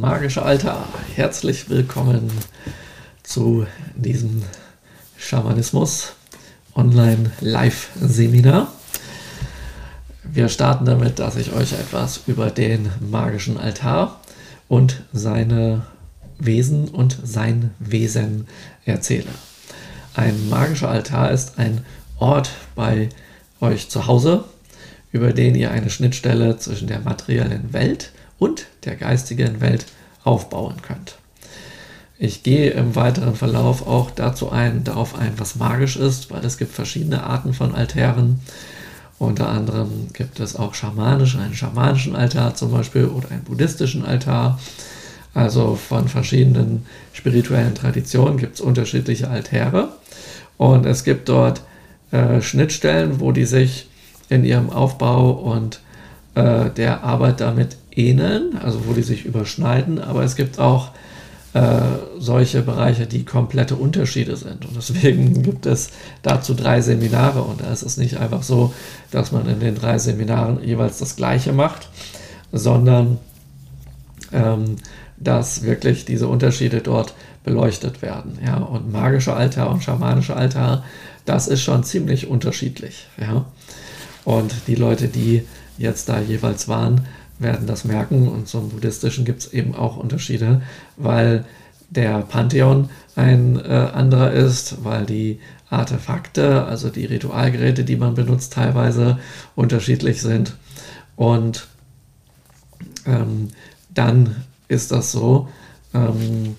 [0.00, 0.88] magische Altar.
[1.14, 2.30] Herzlich willkommen
[3.22, 4.42] zu diesem
[5.16, 6.14] Schamanismus
[6.74, 8.72] Online Live Seminar.
[10.24, 14.20] Wir starten damit, dass ich euch etwas über den magischen Altar
[14.68, 15.82] und seine
[16.38, 18.48] Wesen und sein Wesen
[18.84, 19.30] erzähle.
[20.14, 21.84] Ein magischer Altar ist ein
[22.18, 23.10] Ort bei
[23.60, 24.44] euch zu Hause,
[25.12, 29.86] über den ihr eine Schnittstelle zwischen der materiellen Welt und der geistigen Welt
[30.24, 31.16] aufbauen könnt.
[32.18, 36.58] Ich gehe im weiteren Verlauf auch dazu ein, darauf ein, was magisch ist, weil es
[36.58, 38.40] gibt verschiedene Arten von Altären.
[39.18, 44.58] Unter anderem gibt es auch schamanisch, einen schamanischen Altar zum Beispiel oder einen buddhistischen Altar.
[45.34, 49.88] Also von verschiedenen spirituellen Traditionen gibt es unterschiedliche Altäre.
[50.56, 51.62] Und es gibt dort
[52.12, 53.88] äh, Schnittstellen, wo die sich
[54.28, 55.80] in ihrem Aufbau und
[56.36, 60.90] äh, der Arbeit damit ähneln, also wo die sich überschneiden, aber es gibt auch
[61.54, 61.80] äh,
[62.18, 64.66] solche Bereiche, die komplette Unterschiede sind.
[64.66, 65.90] Und deswegen gibt es
[66.22, 68.74] dazu drei Seminare und da ist es nicht einfach so,
[69.10, 71.88] dass man in den drei Seminaren jeweils das Gleiche macht,
[72.50, 73.18] sondern
[74.32, 74.76] ähm,
[75.16, 78.38] dass wirklich diese Unterschiede dort beleuchtet werden.
[78.44, 78.56] Ja?
[78.56, 80.84] Und magischer Altar und schamanischer Altar,
[81.24, 83.06] das ist schon ziemlich unterschiedlich.
[83.20, 83.44] Ja?
[84.24, 85.44] Und die Leute, die
[85.78, 87.06] jetzt da jeweils waren,
[87.38, 88.28] werden das merken.
[88.28, 90.62] Und zum Buddhistischen gibt es eben auch Unterschiede,
[90.96, 91.44] weil
[91.90, 95.40] der Pantheon ein äh, anderer ist, weil die
[95.70, 99.18] Artefakte, also die Ritualgeräte, die man benutzt, teilweise
[99.54, 100.56] unterschiedlich sind.
[101.16, 101.66] Und
[103.06, 103.48] ähm,
[103.92, 105.48] dann ist das so,
[105.92, 106.56] ähm,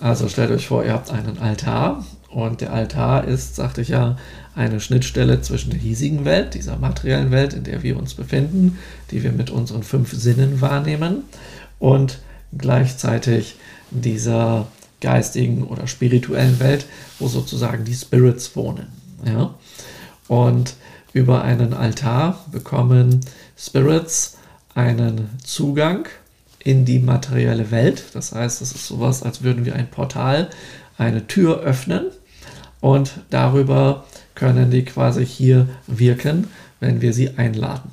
[0.00, 4.16] also stellt euch vor, ihr habt einen Altar und der Altar ist, sagte ich ja,
[4.54, 8.78] eine Schnittstelle zwischen der hiesigen Welt, dieser materiellen Welt, in der wir uns befinden,
[9.10, 11.24] die wir mit unseren fünf Sinnen wahrnehmen,
[11.78, 12.18] und
[12.56, 13.56] gleichzeitig
[13.90, 14.66] dieser
[15.00, 16.84] geistigen oder spirituellen Welt,
[17.18, 18.88] wo sozusagen die Spirits wohnen.
[19.24, 19.54] Ja?
[20.28, 20.74] Und
[21.12, 23.20] über einen Altar bekommen
[23.56, 24.36] Spirits
[24.74, 26.06] einen Zugang
[26.62, 28.04] in die materielle Welt.
[28.12, 30.50] Das heißt, es ist sowas, als würden wir ein Portal,
[30.98, 32.04] eine Tür öffnen
[32.80, 34.04] und darüber
[34.34, 36.48] können die quasi hier wirken,
[36.80, 37.90] wenn wir sie einladen.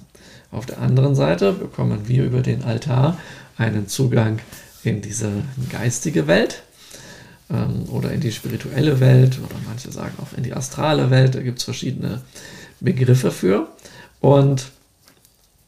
[0.51, 3.17] Auf der anderen Seite bekommen wir über den Altar
[3.57, 4.39] einen Zugang
[4.83, 5.29] in diese
[5.69, 6.63] geistige Welt
[7.49, 11.35] ähm, oder in die spirituelle Welt oder manche sagen auch in die astrale Welt.
[11.35, 12.21] Da gibt es verschiedene
[12.79, 13.67] Begriffe für.
[14.21, 14.71] Und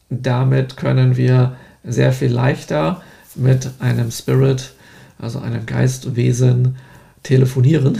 [0.08, 3.02] damit können wir sehr viel leichter
[3.34, 4.72] mit einem Spirit,
[5.18, 6.76] also einem Geistwesen,
[7.22, 7.98] telefonieren,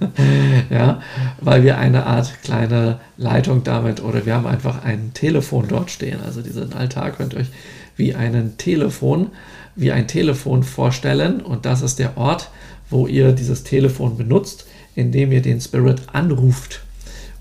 [0.70, 1.02] ja,
[1.40, 6.20] weil wir eine Art kleine Leitung damit oder wir haben einfach ein Telefon dort stehen.
[6.24, 7.50] Also diesen Altar könnt ihr euch
[7.96, 9.28] wie ein Telefon,
[9.76, 12.50] wie ein Telefon vorstellen und das ist der Ort,
[12.90, 16.80] wo ihr dieses Telefon benutzt, indem ihr den Spirit anruft.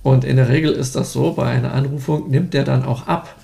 [0.04, 3.36] Und in der Regel ist das so, bei einer Anrufung nimmt der dann auch ab,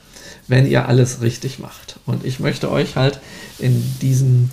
[0.47, 1.99] wenn ihr alles richtig macht.
[2.05, 3.19] Und ich möchte euch halt
[3.57, 4.49] in diesem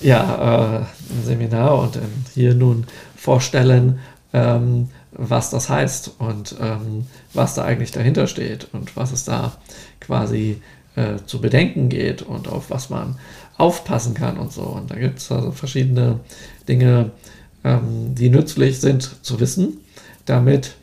[0.00, 2.86] ja, äh, Seminar und ähm, hier nun
[3.16, 3.98] vorstellen,
[4.32, 9.52] ähm, was das heißt und ähm, was da eigentlich dahinter steht und was es da
[10.00, 10.60] quasi
[10.96, 13.18] äh, zu bedenken geht und auf was man
[13.56, 14.62] aufpassen kann und so.
[14.62, 16.20] Und da gibt es also verschiedene
[16.68, 17.10] Dinge,
[17.64, 19.78] die nützlich sind zu wissen,
[20.26, 20.76] damit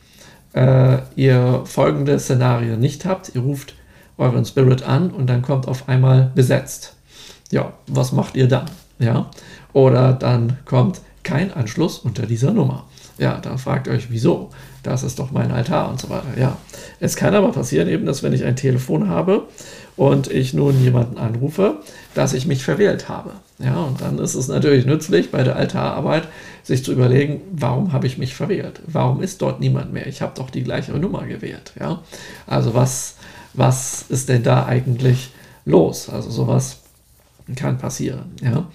[0.56, 3.36] äh, ihr folgende Szenario nicht habt.
[3.36, 3.76] Ihr ruft
[4.18, 6.96] euren Spirit an und dann kommt auf einmal besetzt.
[7.52, 8.70] Ja, was macht ihr dann?
[8.98, 9.30] Ja,
[9.76, 12.86] oder dann kommt kein Anschluss unter dieser Nummer.
[13.18, 14.52] Ja, dann fragt euch, wieso?
[14.84, 16.40] Das ist doch mein Altar und so weiter.
[16.40, 16.58] Ja,
[17.02, 19.44] es kann aber passieren eben, dass wenn ich ein Telefon habe
[19.98, 21.80] und ich nun jemanden anrufe,
[22.14, 23.32] dass ich mich verwählt habe.
[23.60, 26.30] Ja, und dann ist es natürlich nützlich bei der Altararbeit,
[26.64, 28.80] sich zu überlegen, warum habe ich mich verwählt?
[28.88, 30.08] Warum ist dort niemand mehr?
[30.08, 31.74] Ich habe doch die gleiche Nummer gewählt.
[31.78, 32.02] Ja,
[32.48, 33.16] also was,
[33.54, 35.32] was ist denn da eigentlich
[35.66, 36.10] los?
[36.10, 36.78] Also sowas
[37.58, 38.36] kann passieren.
[38.42, 38.68] Ja,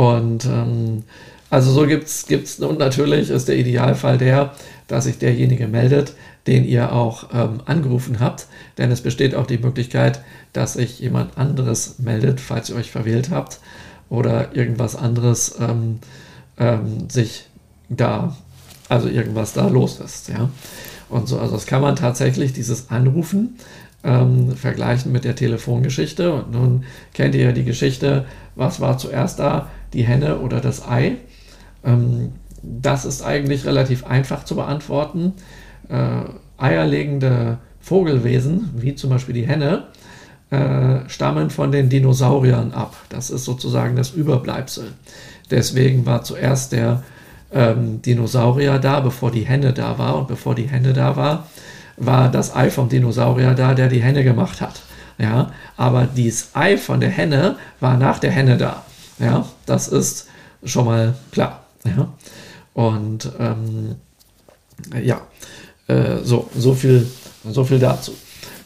[0.00, 1.02] und ähm,
[1.50, 4.54] also so gibt es, und natürlich ist der Idealfall der,
[4.86, 6.14] dass sich derjenige meldet,
[6.46, 8.46] den ihr auch ähm, angerufen habt,
[8.78, 10.22] denn es besteht auch die Möglichkeit,
[10.54, 13.60] dass sich jemand anderes meldet, falls ihr euch verwählt habt
[14.08, 15.98] oder irgendwas anderes ähm,
[16.56, 17.50] ähm, sich
[17.90, 18.34] da,
[18.88, 20.48] also irgendwas da los ist, ja.
[21.10, 23.58] Und so, also das kann man tatsächlich, dieses Anrufen,
[24.02, 26.32] ähm, vergleichen mit der Telefongeschichte.
[26.32, 28.24] Und nun kennt ihr ja die Geschichte,
[28.54, 31.16] was war zuerst da, die Henne oder das Ei?
[31.84, 32.32] Ähm,
[32.62, 35.34] das ist eigentlich relativ einfach zu beantworten.
[35.88, 36.22] Äh,
[36.58, 39.84] eierlegende Vogelwesen, wie zum Beispiel die Henne,
[40.50, 42.96] äh, stammen von den Dinosauriern ab.
[43.08, 44.92] Das ist sozusagen das Überbleibsel.
[45.50, 47.02] Deswegen war zuerst der
[47.52, 50.16] ähm, Dinosaurier da, bevor die Henne da war.
[50.16, 51.46] Und bevor die Henne da war,
[51.96, 54.82] war das Ei vom Dinosaurier da, der die Henne gemacht hat.
[55.18, 58.84] Ja, aber dieses Ei von der Henne war nach der Henne da.
[59.20, 60.26] Ja, das ist
[60.64, 61.64] schon mal klar.
[61.84, 62.08] Ja,
[62.74, 63.96] und ähm,
[65.02, 65.20] ja,
[65.86, 67.06] äh, so, so viel,
[67.44, 68.14] so viel dazu.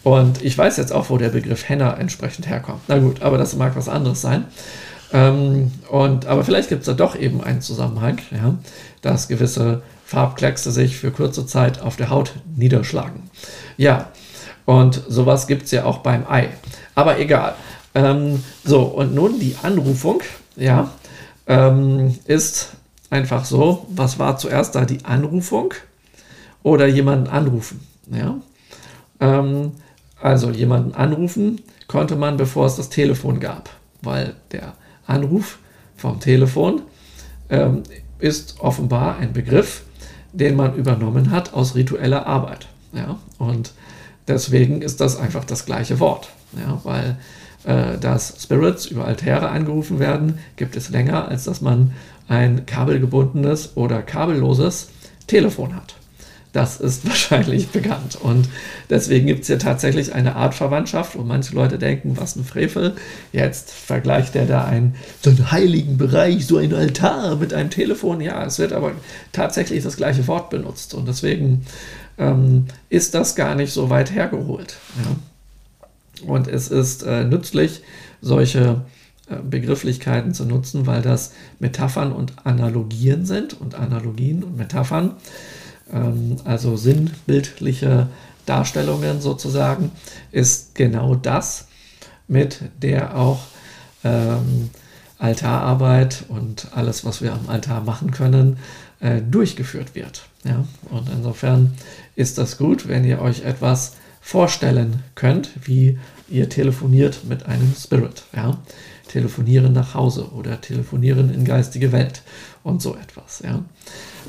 [0.03, 2.83] Und ich weiß jetzt auch, wo der Begriff Henna entsprechend herkommt.
[2.89, 4.45] Na gut, aber das mag was anderes sein.
[5.13, 8.57] Ähm, und, aber vielleicht gibt es da doch eben einen Zusammenhang, ja,
[9.01, 13.23] dass gewisse Farbkleckse sich für kurze Zeit auf der Haut niederschlagen.
[13.77, 14.11] Ja,
[14.67, 16.49] und sowas gibt es ja auch beim Ei.
[16.95, 17.55] Aber egal.
[17.95, 20.21] Ähm, so, und nun die Anrufung,
[20.57, 20.91] ja,
[21.47, 22.73] ähm, ist
[23.11, 25.75] einfach so, was war zuerst da die Anrufung
[26.63, 27.87] oder jemanden anrufen?
[28.11, 28.37] Ja,
[29.21, 29.73] ähm,
[30.21, 33.71] also jemanden anrufen konnte man, bevor es das Telefon gab,
[34.03, 34.75] weil der
[35.07, 35.59] Anruf
[35.97, 36.83] vom Telefon
[37.51, 37.83] ähm,
[38.19, 39.83] ist offenbar ein Begriff,
[40.33, 42.69] den man übernommen hat aus ritueller Arbeit.
[42.93, 43.19] Ja?
[43.39, 43.73] Und
[44.27, 46.81] deswegen ist das einfach das gleiche Wort, ja?
[46.85, 47.17] weil
[47.65, 51.93] äh, dass Spirits über Altäre angerufen werden, gibt es länger, als dass man
[52.29, 54.89] ein kabelgebundenes oder kabelloses
[55.27, 55.95] Telefon hat.
[56.55, 58.17] Das ist wahrscheinlich bekannt.
[58.17, 58.49] Und
[58.89, 62.95] deswegen gibt es hier tatsächlich eine Art Verwandtschaft, wo manche Leute denken, was ein Frevel.
[63.33, 68.21] Jetzt vergleicht er da einen, so einen heiligen Bereich, so ein Altar mit einem Telefon.
[68.21, 68.93] Ja, es wird aber
[69.33, 70.95] tatsächlich das gleiche Wort benutzt.
[70.95, 71.67] Und deswegen
[72.19, 74.77] ähm, ist das gar nicht so weit hergeholt.
[75.05, 75.17] Ja.
[76.27, 77.83] Und es ist äh, nützlich,
[78.21, 78.83] solche
[79.29, 85.17] äh, Begrifflichkeiten zu nutzen, weil das Metaphern und Analogien sind und Analogien und Metaphern
[85.93, 88.09] ähm, also sinnbildliche
[88.47, 89.91] Darstellungen sozusagen,
[90.33, 91.69] ist genau das,
[92.29, 93.41] mit der auch
[94.03, 94.71] ähm,
[95.19, 98.59] Altararbeit und alles, was wir am Altar machen können,
[99.01, 100.27] äh, durchgeführt wird.
[100.45, 100.65] Ja?
[100.91, 101.75] Und insofern
[102.17, 105.99] ist das gut, wenn ihr euch etwas vorstellen könnt, wie
[106.29, 108.25] ihr telefoniert mit einem Spirit.
[108.35, 108.59] Ja?
[109.09, 112.23] Telefonieren nach Hause oder telefonieren in geistige Welt
[112.63, 113.43] und so etwas.
[113.45, 113.63] Ja?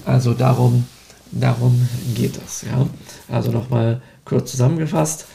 [0.05, 0.85] Also darum
[1.31, 2.61] Darum geht es.
[2.61, 2.87] Ja?
[3.27, 5.25] Also nochmal kurz zusammengefasst.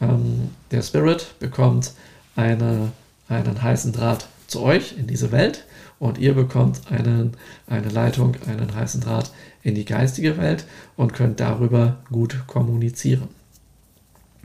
[0.00, 1.92] Ähm, der Spirit bekommt
[2.36, 2.92] eine,
[3.28, 5.64] einen heißen Draht zu euch in diese Welt
[5.98, 7.32] und ihr bekommt einen,
[7.66, 9.32] eine Leitung, einen heißen Draht
[9.62, 13.28] in die geistige Welt und könnt darüber gut kommunizieren.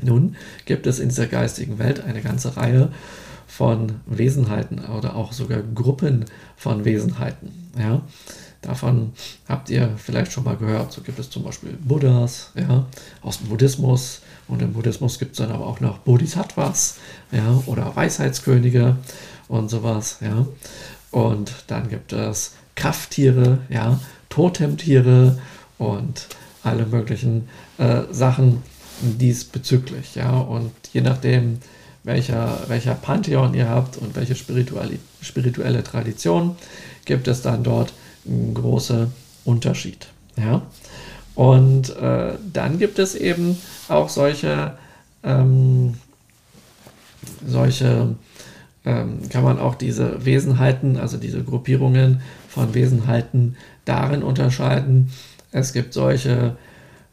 [0.01, 0.35] Nun
[0.65, 2.91] gibt es in dieser geistigen Welt eine ganze Reihe
[3.47, 6.25] von Wesenheiten oder auch sogar Gruppen
[6.55, 7.71] von Wesenheiten.
[7.77, 8.01] Ja?
[8.61, 9.13] Davon
[9.47, 10.91] habt ihr vielleicht schon mal gehört.
[10.91, 12.85] So gibt es zum Beispiel Buddhas ja,
[13.21, 14.21] aus dem Buddhismus.
[14.47, 16.97] Und im Buddhismus gibt es dann aber auch noch Bodhisattvas
[17.31, 18.97] ja, oder Weisheitskönige
[19.47, 20.17] und sowas.
[20.21, 20.45] Ja.
[21.11, 23.99] Und dann gibt es Krafttiere, ja,
[24.29, 25.39] Totemtiere
[25.77, 26.27] und
[26.63, 27.47] alle möglichen
[27.77, 28.61] äh, Sachen
[29.01, 30.15] diesbezüglich.
[30.15, 30.39] Ja.
[30.39, 31.59] Und je nachdem,
[32.03, 36.55] welcher, welcher Pantheon ihr habt und welche spirituelle, Tradition,
[37.05, 37.93] gibt es dann dort
[38.25, 39.07] ein großer
[39.45, 40.07] Unterschied.
[40.37, 40.61] Ja?
[41.35, 43.57] Und äh, dann gibt es eben
[43.87, 44.77] auch solche,
[45.23, 45.95] ähm,
[47.45, 48.15] solche
[48.85, 55.11] ähm, kann man auch diese Wesenheiten, also diese Gruppierungen von Wesenheiten darin unterscheiden.
[55.51, 56.57] Es gibt solche,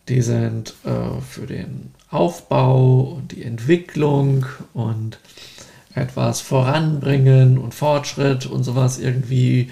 [0.08, 5.18] die sind äh, für den Aufbau und die Entwicklung und
[5.94, 9.70] etwas voranbringen und Fortschritt und sowas irgendwie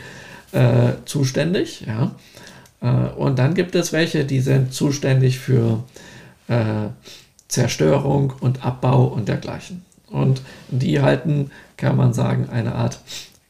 [0.53, 1.85] äh, zuständig.
[1.87, 2.14] Ja?
[2.81, 5.85] Äh, und dann gibt es welche, die sind zuständig für
[6.49, 6.88] äh,
[7.49, 9.85] Zerstörung und Abbau und dergleichen.
[10.09, 13.00] Und die halten, kann man sagen, eine Art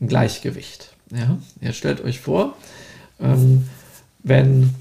[0.00, 0.93] Gleichgewicht.
[1.11, 1.38] Ja?
[1.61, 2.57] Ihr stellt euch vor,
[3.21, 3.69] ähm,
[4.23, 4.75] wenn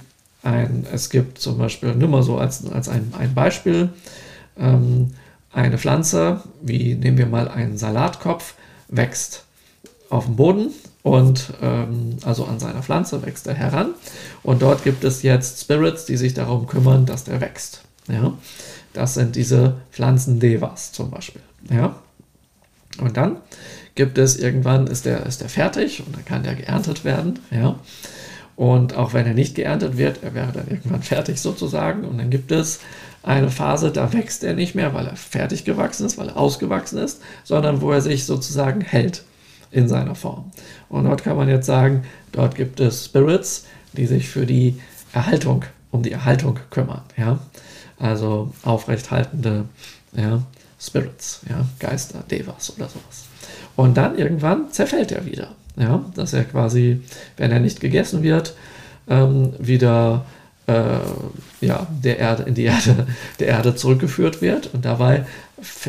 [0.43, 3.89] ein, es gibt zum Beispiel, nur mal so als, als ein, ein Beispiel,
[4.57, 5.12] ähm,
[5.51, 8.55] eine Pflanze, wie nehmen wir mal einen Salatkopf,
[8.89, 9.45] wächst
[10.09, 10.69] auf dem Boden
[11.01, 13.93] und ähm, also an seiner Pflanze wächst er heran.
[14.41, 17.81] Und dort gibt es jetzt Spirits, die sich darum kümmern, dass der wächst.
[18.07, 18.33] Ja?
[18.93, 21.41] Das sind diese Pflanzen-Devas zum Beispiel.
[21.69, 21.95] Ja?
[23.00, 23.38] Und dann
[23.95, 27.39] gibt es irgendwann, ist der, ist der fertig und dann kann der geerntet werden.
[27.51, 27.79] Ja?
[28.55, 32.05] Und auch wenn er nicht geerntet wird, er wäre dann irgendwann fertig sozusagen.
[32.05, 32.79] Und dann gibt es
[33.24, 37.00] eine Phase, da wächst er nicht mehr, weil er fertig gewachsen ist, weil er ausgewachsen
[37.00, 39.24] ist, sondern wo er sich sozusagen hält
[39.72, 40.51] in seiner Form.
[40.89, 44.79] Und dort kann man jetzt sagen, dort gibt es Spirits, die sich für die
[45.13, 47.01] Erhaltung, um die Erhaltung kümmern.
[47.17, 47.39] Ja?
[47.98, 49.65] Also aufrechthaltende
[50.15, 50.43] ja,
[50.79, 53.22] Spirits, ja, Geister, Devas oder sowas.
[53.75, 55.49] Und dann irgendwann zerfällt er wieder.
[55.75, 57.01] Ja, dass er quasi,
[57.37, 58.53] wenn er nicht gegessen wird,
[59.07, 60.23] ähm, wieder
[60.67, 60.99] äh,
[61.61, 63.07] ja, der Erde, in die Erde,
[63.39, 65.25] der Erde zurückgeführt wird und dabei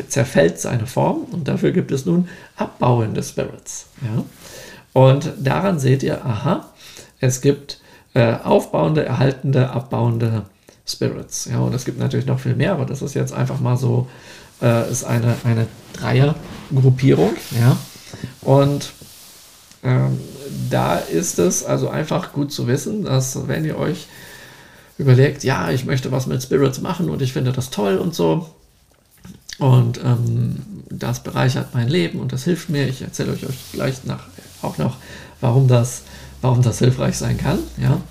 [0.07, 3.87] zerfällt seine Form und dafür gibt es nun abbauende Spirits.
[4.01, 4.23] Ja?
[4.93, 6.65] Und daran seht ihr, aha,
[7.19, 7.79] es gibt
[8.13, 10.43] äh, aufbauende, erhaltende, abbauende
[10.87, 11.45] Spirits.
[11.45, 11.59] Ja?
[11.59, 14.07] Und es gibt natürlich noch viel mehr, aber das ist jetzt einfach mal so,
[14.61, 17.33] äh, ist eine, eine Dreiergruppierung.
[17.59, 17.77] Ja?
[18.41, 18.91] Und
[19.83, 20.19] ähm,
[20.69, 24.07] da ist es also einfach gut zu wissen, dass wenn ihr euch
[24.97, 28.49] überlegt, ja, ich möchte was mit Spirits machen und ich finde das toll und so.
[29.57, 30.57] Und ähm,
[30.89, 32.87] das bereichert mein Leben und das hilft mir.
[32.87, 34.27] Ich erzähle euch, gleich nach,
[34.61, 34.97] auch noch,
[35.41, 36.03] warum das,
[36.41, 37.59] warum das hilfreich sein kann.
[37.77, 38.01] Ja?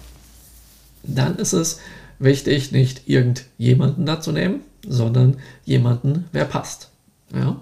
[1.02, 1.80] Dann ist es
[2.18, 6.90] wichtig, nicht irgendjemanden dazu nehmen, sondern jemanden, wer passt.
[7.34, 7.60] Ja?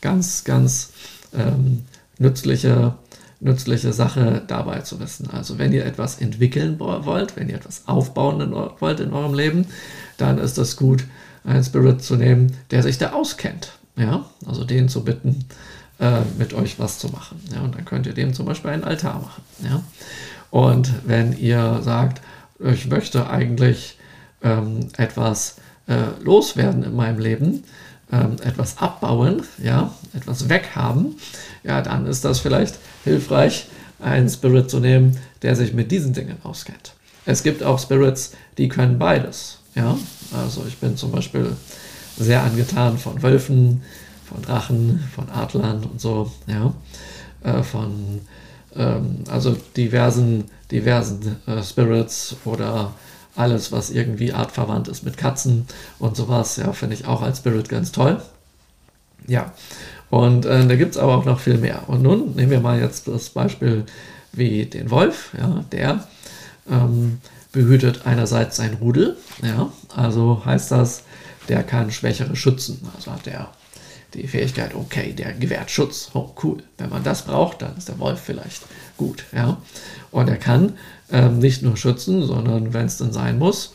[0.00, 0.92] Ganz, ganz
[1.34, 1.84] ähm,
[2.18, 2.94] nützliche
[3.40, 5.28] nützliche Sache dabei zu wissen.
[5.30, 9.66] Also wenn ihr etwas entwickeln wollt, wenn ihr etwas aufbauen wollt in eurem Leben,
[10.16, 11.04] dann ist es gut,
[11.44, 13.72] einen Spirit zu nehmen, der sich da auskennt.
[13.96, 15.46] Ja, also den zu bitten,
[15.98, 17.40] äh, mit euch was zu machen.
[17.54, 19.42] Ja, und dann könnt ihr dem zum Beispiel einen Altar machen.
[19.62, 19.82] Ja,
[20.50, 22.20] und wenn ihr sagt,
[22.58, 23.98] ich möchte eigentlich
[24.42, 25.56] ähm, etwas
[25.86, 27.64] äh, loswerden in meinem Leben,
[28.12, 31.16] ähm, etwas abbauen, ja, etwas weghaben,
[31.64, 36.36] ja, dann ist das vielleicht hilfreich, einen Spirit zu nehmen, der sich mit diesen Dingen
[36.42, 36.92] auskennt.
[37.24, 39.58] Es gibt auch Spirits, die können beides.
[39.74, 39.96] Ja,
[40.32, 41.52] also ich bin zum Beispiel
[42.16, 43.82] sehr angetan von Wölfen,
[44.24, 46.72] von Drachen, von Adlern und so, ja,
[47.42, 48.20] äh, von
[48.74, 52.92] ähm, also diversen, diversen äh, Spirits oder
[53.36, 55.66] alles, was irgendwie artverwandt ist mit Katzen
[55.98, 58.20] und sowas, ja, finde ich auch als Spirit ganz toll.
[59.26, 59.52] Ja,
[60.10, 61.88] und äh, da gibt es aber auch noch viel mehr.
[61.88, 63.84] Und nun nehmen wir mal jetzt das Beispiel
[64.32, 66.06] wie den Wolf, ja, der
[66.70, 67.18] ähm,
[67.52, 71.02] behütet einerseits sein Rudel, ja, also heißt das,
[71.48, 73.50] der kann Schwächere schützen, also hat er
[74.14, 77.98] die Fähigkeit, okay, der gewährt Schutz, oh cool, wenn man das braucht, dann ist der
[77.98, 78.62] Wolf vielleicht
[78.96, 79.58] gut, ja,
[80.10, 80.74] und er kann
[81.10, 83.74] ähm, nicht nur schützen, sondern wenn es denn sein muss,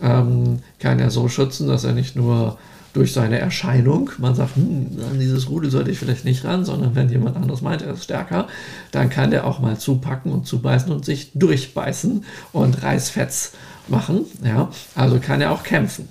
[0.00, 2.58] ähm, kann er so schützen, dass er nicht nur
[2.92, 6.94] durch seine Erscheinung, man sagt, hm, an dieses Rudel sollte ich vielleicht nicht ran, sondern
[6.94, 8.48] wenn jemand anderes meint, er ist stärker,
[8.90, 13.52] dann kann der auch mal zupacken und zubeißen und sich durchbeißen und Reißfetz
[13.88, 14.26] machen.
[14.44, 14.70] Ja?
[14.94, 16.08] Also kann er auch kämpfen.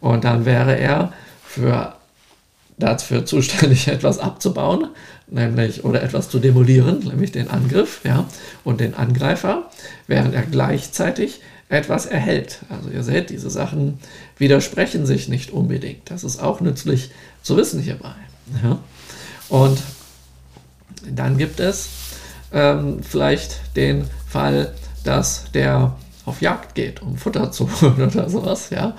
[0.00, 1.12] Und dann wäre er
[1.44, 1.94] für,
[2.78, 4.88] dafür zuständig, etwas abzubauen,
[5.28, 8.26] nämlich oder etwas zu demolieren, nämlich den Angriff ja,
[8.64, 9.70] und den Angreifer,
[10.06, 12.60] während er gleichzeitig etwas erhält.
[12.68, 13.98] Also ihr seht, diese Sachen
[14.38, 16.10] widersprechen sich nicht unbedingt.
[16.10, 17.10] Das ist auch nützlich
[17.42, 18.14] zu wissen hierbei.
[18.62, 18.78] Ja.
[19.48, 19.78] Und
[21.10, 21.88] dann gibt es
[22.52, 24.72] ähm, vielleicht den Fall,
[25.04, 28.94] dass der auf Jagd geht, um Futter zu holen oder sowas, ja.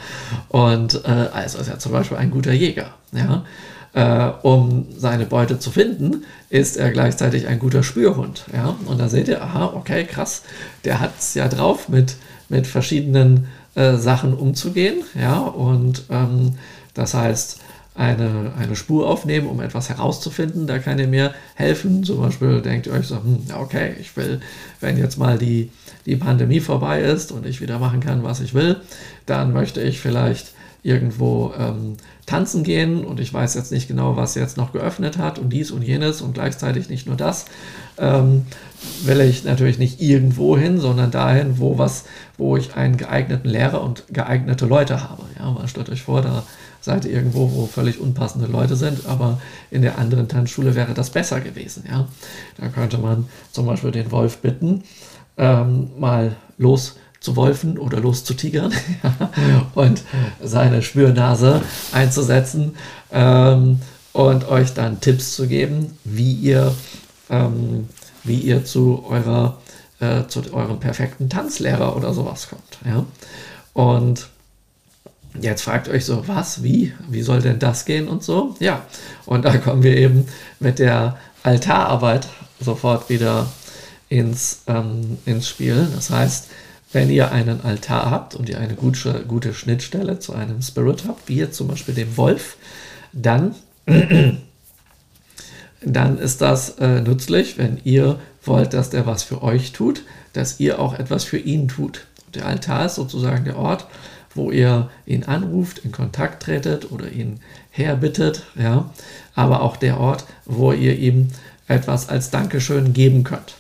[0.50, 3.46] Und äh, also ist er zum Beispiel ein guter Jäger, ja.
[3.94, 8.76] Äh, um seine Beute zu finden, ist er gleichzeitig ein guter Spürhund, ja.
[8.86, 10.42] Und da seht ihr, aha, okay, krass,
[10.84, 12.16] der hat es ja drauf mit
[12.50, 15.04] mit verschiedenen äh, Sachen umzugehen.
[15.20, 16.56] Ja, und ähm,
[16.94, 17.60] das heißt,
[17.98, 20.68] eine, eine Spur aufnehmen, um etwas herauszufinden.
[20.68, 22.04] Da kann ihr mir helfen.
[22.04, 24.40] Zum Beispiel denkt ihr euch so, hm, okay, ich will,
[24.80, 25.72] wenn jetzt mal die,
[26.06, 28.78] die Pandemie vorbei ist und ich wieder machen kann, was ich will,
[29.26, 34.36] dann möchte ich vielleicht irgendwo ähm, tanzen gehen und ich weiß jetzt nicht genau, was
[34.36, 37.46] jetzt noch geöffnet hat und dies und jenes und gleichzeitig nicht nur das,
[37.98, 38.46] ähm,
[39.04, 42.06] will ich natürlich nicht irgendwo hin, sondern dahin, wo was,
[42.38, 45.24] wo ich einen geeigneten Lehrer und geeignete Leute habe.
[45.38, 46.44] Ja, man stellt euch vor, da
[46.88, 51.10] seid ihr irgendwo, wo völlig unpassende Leute sind, aber in der anderen Tanzschule wäre das
[51.10, 51.84] besser gewesen.
[51.88, 52.08] Ja,
[52.58, 54.84] da könnte man zum Beispiel den Wolf bitten,
[55.38, 58.72] ähm, mal los zu wolfen oder loszutigern
[59.76, 60.02] und
[60.42, 62.76] seine Spürnase einzusetzen
[63.12, 63.82] ähm,
[64.14, 66.74] und euch dann Tipps zu geben, wie ihr,
[67.30, 67.90] ähm,
[68.24, 69.58] wie ihr zu, eurer,
[70.00, 72.80] äh, zu eurem perfekten Tanzlehrer oder sowas kommt.
[72.86, 73.06] Ja?
[73.74, 74.30] Und
[75.40, 78.56] Jetzt fragt euch so, was, wie, wie soll denn das gehen und so?
[78.60, 78.86] Ja,
[79.26, 80.28] und da kommen wir eben
[80.60, 82.28] mit der Altararbeit
[82.60, 83.48] sofort wieder
[84.10, 85.88] ins, ähm, ins Spiel.
[85.94, 86.48] Das heißt,
[86.92, 91.28] wenn ihr einen Altar habt und ihr eine gute, gute Schnittstelle zu einem Spirit habt,
[91.28, 92.58] wie jetzt zum Beispiel dem Wolf,
[93.14, 93.56] dann,
[95.82, 100.04] dann ist das äh, nützlich, wenn ihr wollt, dass der was für euch tut,
[100.34, 102.08] dass ihr auch etwas für ihn tut.
[102.34, 103.88] Der Altar ist sozusagen der Ort,
[104.38, 107.40] wo ihr ihn anruft, in Kontakt tretet oder ihn
[107.72, 108.90] herbittet, ja,
[109.36, 111.30] aber auch der Ort, wo ihr ihm
[111.68, 113.56] etwas als Dankeschön geben könnt.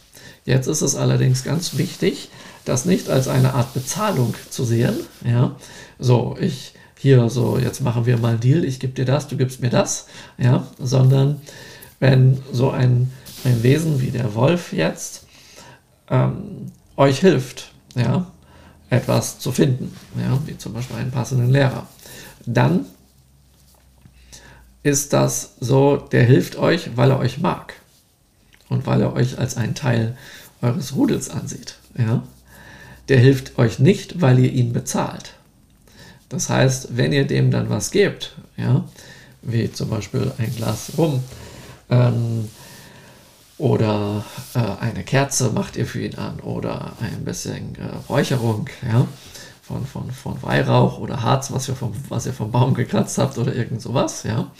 [0.46, 2.30] Jetzt ist es allerdings ganz wichtig,
[2.64, 5.56] das nicht als eine Art Bezahlung zu sehen, ja,
[6.00, 9.38] so, ich hier so, jetzt machen wir mal einen Deal, ich gebe dir das, du
[9.38, 10.08] gibst mir das,
[10.38, 11.42] ja, sondern
[12.00, 13.12] wenn so ein,
[13.44, 15.26] ein Wesen wie der Wolf jetzt
[16.10, 18.32] ähm, euch hilft, ja,
[18.90, 21.88] etwas zu finden, ja, wie zum Beispiel einen passenden Lehrer,
[22.46, 22.86] dann
[24.84, 27.74] ist das so, der hilft euch, weil er euch mag
[28.70, 30.18] und weil er euch als einen Teil
[30.62, 31.76] eures Rudels ansieht.
[31.98, 32.24] Ja?
[33.10, 35.34] Der hilft euch nicht, weil ihr ihn bezahlt.
[36.30, 38.86] Das heißt, wenn ihr dem dann was gebt, ja,
[39.42, 41.24] wie zum Beispiel ein Glas Rum
[41.90, 42.50] ähm,
[43.58, 44.24] oder
[44.54, 49.08] äh, eine Kerze macht ihr für ihn an oder ein bisschen äh, Räucherung, ja,
[49.64, 53.38] von, von, von Weihrauch oder Harz, was ihr, vom, was ihr vom Baum gekratzt habt
[53.38, 54.52] oder irgend sowas, ja,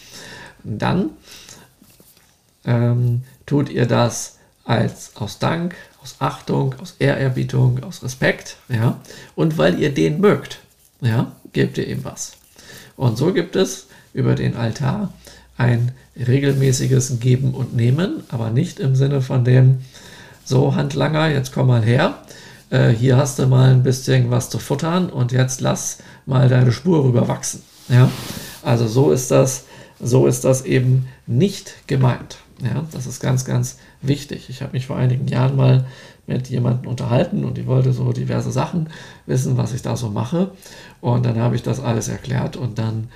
[0.64, 1.12] dann
[2.66, 9.00] ähm, tut ihr das als aus Dank, aus Achtung, aus Ehrerbietung, aus Respekt, ja,
[9.36, 10.60] und weil ihr den mögt,
[11.02, 12.34] ja, gebt ihr ihm was.
[12.98, 15.14] Und so gibt es über den Altar
[15.58, 19.80] ein regelmäßiges Geben und Nehmen, aber nicht im Sinne von dem,
[20.46, 22.20] so Handlanger, jetzt komm mal her,
[22.70, 26.72] äh, hier hast du mal ein bisschen was zu futtern und jetzt lass mal deine
[26.72, 27.64] Spur rüber wachsen.
[27.90, 28.10] Ja?
[28.64, 29.66] Also so ist das,
[30.00, 32.38] so ist das eben nicht gemeint.
[32.62, 32.86] Ja?
[32.92, 34.50] Das ist ganz, ganz wichtig.
[34.50, 35.86] Ich habe mich vor einigen Jahren mal
[36.28, 38.90] mit jemandem unterhalten und die wollte so diverse Sachen
[39.26, 40.52] wissen, was ich da so mache.
[41.00, 43.10] Und dann habe ich das alles erklärt und dann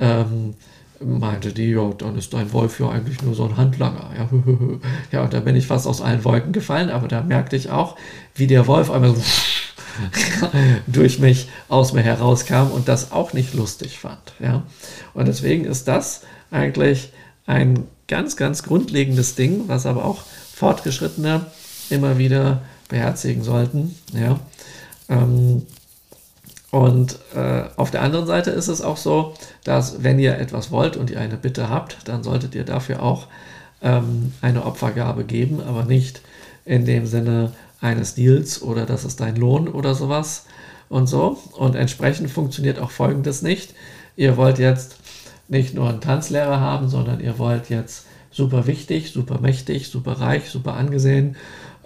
[0.00, 0.54] ähm,
[1.00, 4.10] meinte die, ja, dann ist dein Wolf ja eigentlich nur so ein Handlanger.
[4.16, 4.28] Ja,
[5.12, 7.96] ja, und da bin ich fast aus allen Wolken gefallen, aber da merkte ich auch,
[8.34, 9.22] wie der Wolf einmal so
[10.86, 14.34] durch mich aus mir herauskam und das auch nicht lustig fand.
[14.38, 14.62] Ja.
[15.14, 17.12] Und deswegen ist das eigentlich
[17.46, 20.22] ein ganz, ganz grundlegendes Ding, was aber auch
[20.54, 21.46] Fortgeschrittene
[21.90, 23.94] immer wieder beherzigen sollten.
[24.12, 24.40] Ja.
[25.08, 25.62] Ähm,
[26.70, 30.96] und äh, auf der anderen Seite ist es auch so, dass wenn ihr etwas wollt
[30.96, 33.28] und ihr eine Bitte habt, dann solltet ihr dafür auch
[33.82, 36.22] ähm, eine Opfergabe geben, aber nicht
[36.64, 40.46] in dem Sinne eines Deals oder das ist dein Lohn oder sowas
[40.88, 41.38] und so.
[41.56, 43.74] Und entsprechend funktioniert auch Folgendes nicht.
[44.16, 44.96] Ihr wollt jetzt
[45.48, 50.50] nicht nur einen Tanzlehrer haben, sondern ihr wollt jetzt super wichtig, super mächtig, super reich,
[50.50, 51.36] super angesehen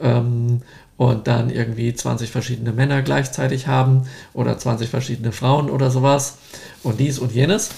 [0.00, 0.62] ähm,
[1.00, 4.02] und dann irgendwie 20 verschiedene Männer gleichzeitig haben
[4.34, 6.36] oder 20 verschiedene Frauen oder sowas
[6.82, 7.70] und dies und jenes.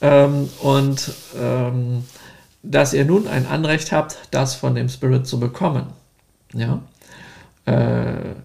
[0.00, 2.04] Ähm, und ähm,
[2.62, 5.88] dass ihr nun ein Anrecht habt, das von dem Spirit zu bekommen.
[6.54, 6.80] Ja.
[7.66, 8.36] Äh,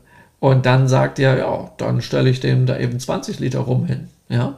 [0.41, 4.09] und dann sagt ihr, ja, dann stelle ich dem da eben 20 Liter rum hin.
[4.27, 4.55] Ja.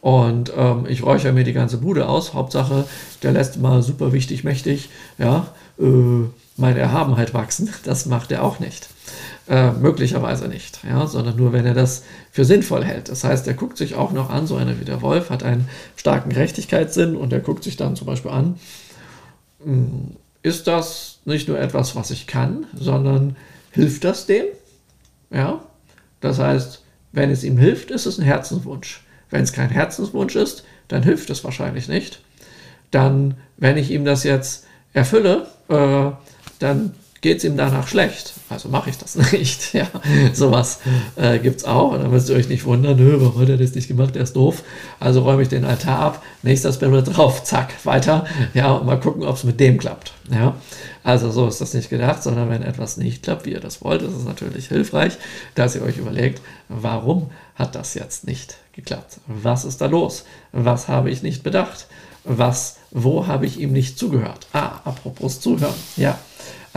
[0.00, 2.34] Und ähm, ich räuchere mir die ganze Bude aus.
[2.34, 2.86] Hauptsache,
[3.22, 5.46] der lässt mal super wichtig, mächtig, ja,
[5.78, 6.24] äh,
[6.56, 7.70] meine Erhabenheit wachsen.
[7.84, 8.88] Das macht er auch nicht.
[9.48, 13.08] Äh, möglicherweise nicht, ja, sondern nur, wenn er das für sinnvoll hält.
[13.08, 15.68] Das heißt, er guckt sich auch noch an, so einer wie der Wolf hat einen
[15.94, 18.58] starken Gerechtigkeitssinn und er guckt sich dann zum Beispiel an,
[19.62, 23.36] hm, ist das nicht nur etwas, was ich kann, sondern
[23.70, 24.46] hilft das dem?
[25.30, 25.60] Ja,
[26.20, 29.04] das heißt, wenn es ihm hilft, ist es ein Herzenswunsch.
[29.30, 32.20] Wenn es kein Herzenswunsch ist, dann hilft es wahrscheinlich nicht.
[32.90, 36.10] Dann, wenn ich ihm das jetzt erfülle, äh,
[36.58, 38.34] dann geht es ihm danach schlecht.
[38.48, 39.74] Also mache ich das nicht.
[39.74, 39.88] Ja,
[40.32, 40.78] sowas
[41.16, 41.92] äh, gibt es auch.
[41.92, 44.36] Und dann müsst ihr euch nicht wundern, warum hat er das nicht gemacht, der ist
[44.36, 44.62] doof.
[45.00, 48.26] Also räume ich den Altar ab, nächster Spirit drauf, zack, weiter.
[48.54, 50.12] Ja, und mal gucken, ob es mit dem klappt.
[50.30, 50.54] Ja,
[51.02, 54.02] also so ist das nicht gedacht, sondern wenn etwas nicht klappt, wie ihr das wollt,
[54.02, 55.14] ist es natürlich hilfreich,
[55.54, 59.18] dass ihr euch überlegt, warum hat das jetzt nicht geklappt?
[59.26, 60.24] Was ist da los?
[60.52, 61.86] Was habe ich nicht bedacht?
[62.22, 64.48] Was, wo habe ich ihm nicht zugehört?
[64.52, 65.74] Ah, apropos zuhören.
[65.96, 66.18] Ja,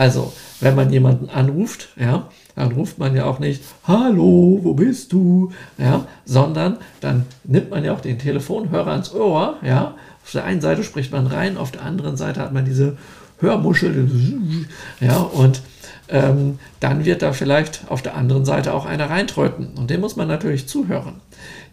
[0.00, 5.12] also, wenn man jemanden anruft, ja, dann ruft man ja auch nicht, hallo, wo bist
[5.12, 5.52] du?
[5.76, 9.94] Ja, sondern dann nimmt man ja auch den Telefonhörer ins Ohr, ja.
[10.24, 12.96] Auf der einen Seite spricht man rein, auf der anderen Seite hat man diese
[13.40, 14.10] Hörmuschel,
[15.00, 15.60] ja, und
[16.08, 19.74] ähm, dann wird da vielleicht auf der anderen Seite auch einer reintröten.
[19.76, 21.20] Und dem muss man natürlich zuhören.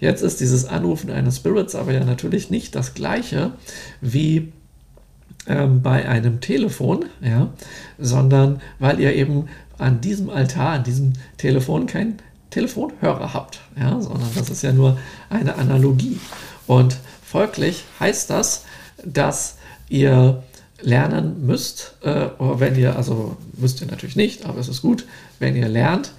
[0.01, 3.51] Jetzt ist dieses Anrufen eines Spirits aber ja natürlich nicht das gleiche
[4.01, 4.51] wie
[5.47, 7.49] ähm, bei einem Telefon, ja,
[7.97, 12.17] sondern weil ihr eben an diesem Altar, an diesem Telefon keinen
[12.49, 14.97] Telefonhörer habt, ja, sondern das ist ja nur
[15.29, 16.19] eine Analogie.
[16.65, 18.65] Und folglich heißt das,
[19.05, 19.57] dass
[19.89, 20.43] ihr
[20.81, 25.05] lernen müsst, äh, wenn ihr, also müsst ihr natürlich nicht, aber es ist gut,
[25.39, 26.11] wenn ihr lernt,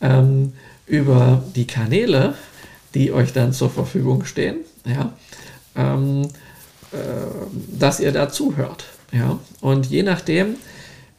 [0.00, 0.52] ähm,
[0.86, 2.34] über die Kanäle,
[2.94, 5.12] die euch dann zur Verfügung stehen, ja,
[5.74, 6.28] ähm, äh,
[7.78, 8.84] dass ihr da zuhört.
[9.12, 9.38] Ja?
[9.60, 10.56] Und je nachdem,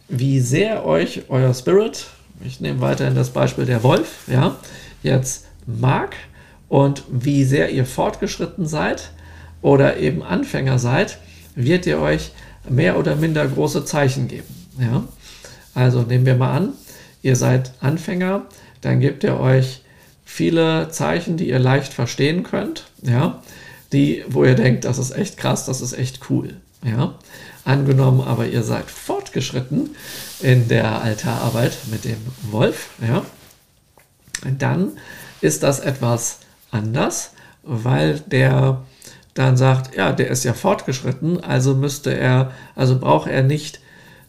[0.10, 2.08] wie sehr euch euer Spirit,
[2.44, 4.58] ich nehme weiterhin das Beispiel der Wolf, ja,
[5.04, 6.16] jetzt mag
[6.70, 9.12] und wie sehr ihr fortgeschritten seid
[9.62, 11.18] oder eben Anfänger seid,
[11.56, 12.32] wird ihr euch
[12.70, 14.54] mehr oder minder große Zeichen geben.
[14.80, 15.04] Ja?
[15.74, 16.74] Also nehmen wir mal an,
[17.22, 18.46] ihr seid Anfänger,
[18.82, 19.82] dann gebt ihr euch
[20.24, 23.42] viele Zeichen, die ihr leicht verstehen könnt, ja,
[23.92, 26.56] die, wo ihr denkt, das ist echt krass, das ist echt cool.
[26.84, 27.16] Ja.
[27.66, 29.96] Angenommen aber ihr seid fortgeschritten
[30.42, 32.18] in der Altararbeit mit dem
[32.50, 33.26] Wolf, ja,
[34.58, 34.94] dann
[35.42, 36.40] ist das etwas
[36.72, 37.32] anders,
[37.64, 38.84] weil der
[39.34, 43.82] dann sagt, ja, der ist ja fortgeschritten, also müsste er, also braucht er nicht,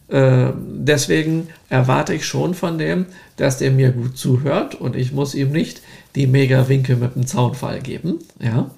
[0.09, 3.05] äh, deswegen erwarte ich schon von dem,
[3.37, 5.81] dass der mir gut zuhört und ich muss ihm nicht
[6.15, 8.69] die Mega-Winke mit dem Zaunfall geben, ja,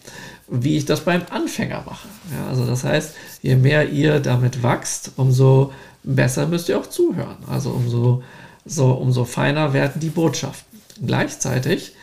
[0.51, 2.07] wie ich das beim Anfänger mache.
[2.31, 5.71] Ja, also das heißt, je mehr ihr damit wachst, umso
[6.03, 7.37] besser müsst ihr auch zuhören.
[7.49, 8.21] Also umso,
[8.65, 10.79] so, umso feiner werden die Botschaften.
[11.03, 11.93] Gleichzeitig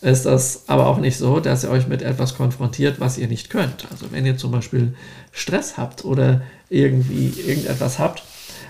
[0.00, 3.50] ist das aber auch nicht so, dass ihr euch mit etwas konfrontiert, was ihr nicht
[3.50, 3.86] könnt.
[3.90, 4.94] Also wenn ihr zum Beispiel
[5.30, 6.40] Stress habt oder
[6.70, 8.22] irgendwie irgendetwas habt,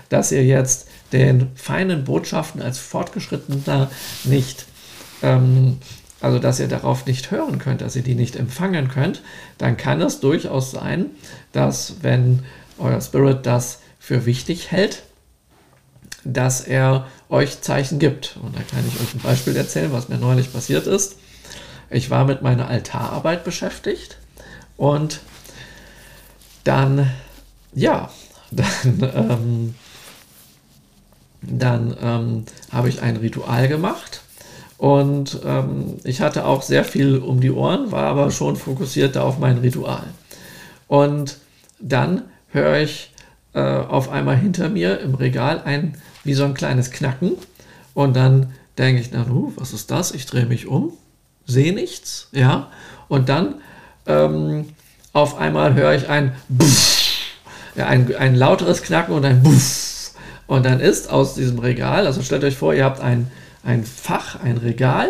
[0.09, 3.89] dass ihr jetzt den feinen Botschaften als Fortgeschrittener
[4.25, 4.65] nicht,
[5.21, 5.77] ähm,
[6.21, 9.21] also dass ihr darauf nicht hören könnt, dass ihr die nicht empfangen könnt,
[9.57, 11.07] dann kann es durchaus sein,
[11.51, 12.43] dass wenn
[12.77, 15.03] euer Spirit das für wichtig hält,
[16.23, 18.37] dass er euch Zeichen gibt.
[18.41, 21.15] Und da kann ich euch ein Beispiel erzählen, was mir neulich passiert ist.
[21.89, 24.17] Ich war mit meiner Altararbeit beschäftigt
[24.77, 25.21] und
[26.63, 27.09] dann,
[27.73, 28.11] ja,
[28.51, 29.75] dann, ähm,
[31.41, 34.21] dann ähm, habe ich ein Ritual gemacht
[34.79, 39.37] und ähm, ich hatte auch sehr viel um die Ohren, war aber schon fokussiert auf
[39.37, 40.05] mein Ritual.
[40.87, 41.37] Und
[41.81, 43.11] dann höre ich
[43.53, 47.33] äh, auf einmal hinter mir im Regal ein wie so ein kleines Knacken.
[47.93, 50.13] Und dann denke ich, na nu, was ist das?
[50.13, 50.93] Ich drehe mich um,
[51.45, 52.69] sehe nichts, ja.
[53.09, 53.55] Und dann
[54.07, 54.69] ähm,
[55.11, 57.01] auf einmal höre ich ein Buff,
[57.75, 60.13] ja, ein, ein lauteres Knacken und ein Buff.
[60.47, 63.29] Und dann ist aus diesem Regal, also stellt euch vor, ihr habt ein,
[63.63, 65.09] ein Fach, ein Regal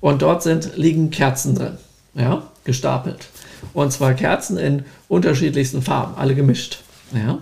[0.00, 1.78] und dort sind, liegen Kerzen drin,
[2.14, 3.28] ja, gestapelt.
[3.72, 6.80] Und zwar Kerzen in unterschiedlichsten Farben, alle gemischt.
[7.12, 7.38] Ja.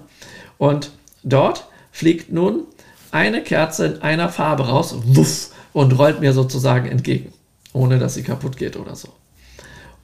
[0.58, 0.90] Und
[1.22, 2.64] dort fliegt nun
[3.10, 7.34] eine Kerze in einer Farbe raus wuff, und rollt mir sozusagen entgegen,
[7.74, 9.08] ohne dass sie kaputt geht oder so.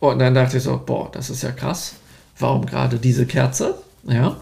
[0.00, 1.94] Und dann dachte ich so, boah, das ist ja krass.
[2.38, 3.76] Warum gerade diese Kerze?
[4.04, 4.36] Ja.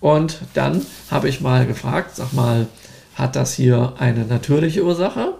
[0.00, 2.68] Und dann habe ich mal gefragt, sag mal,
[3.14, 5.34] hat das hier eine natürliche Ursache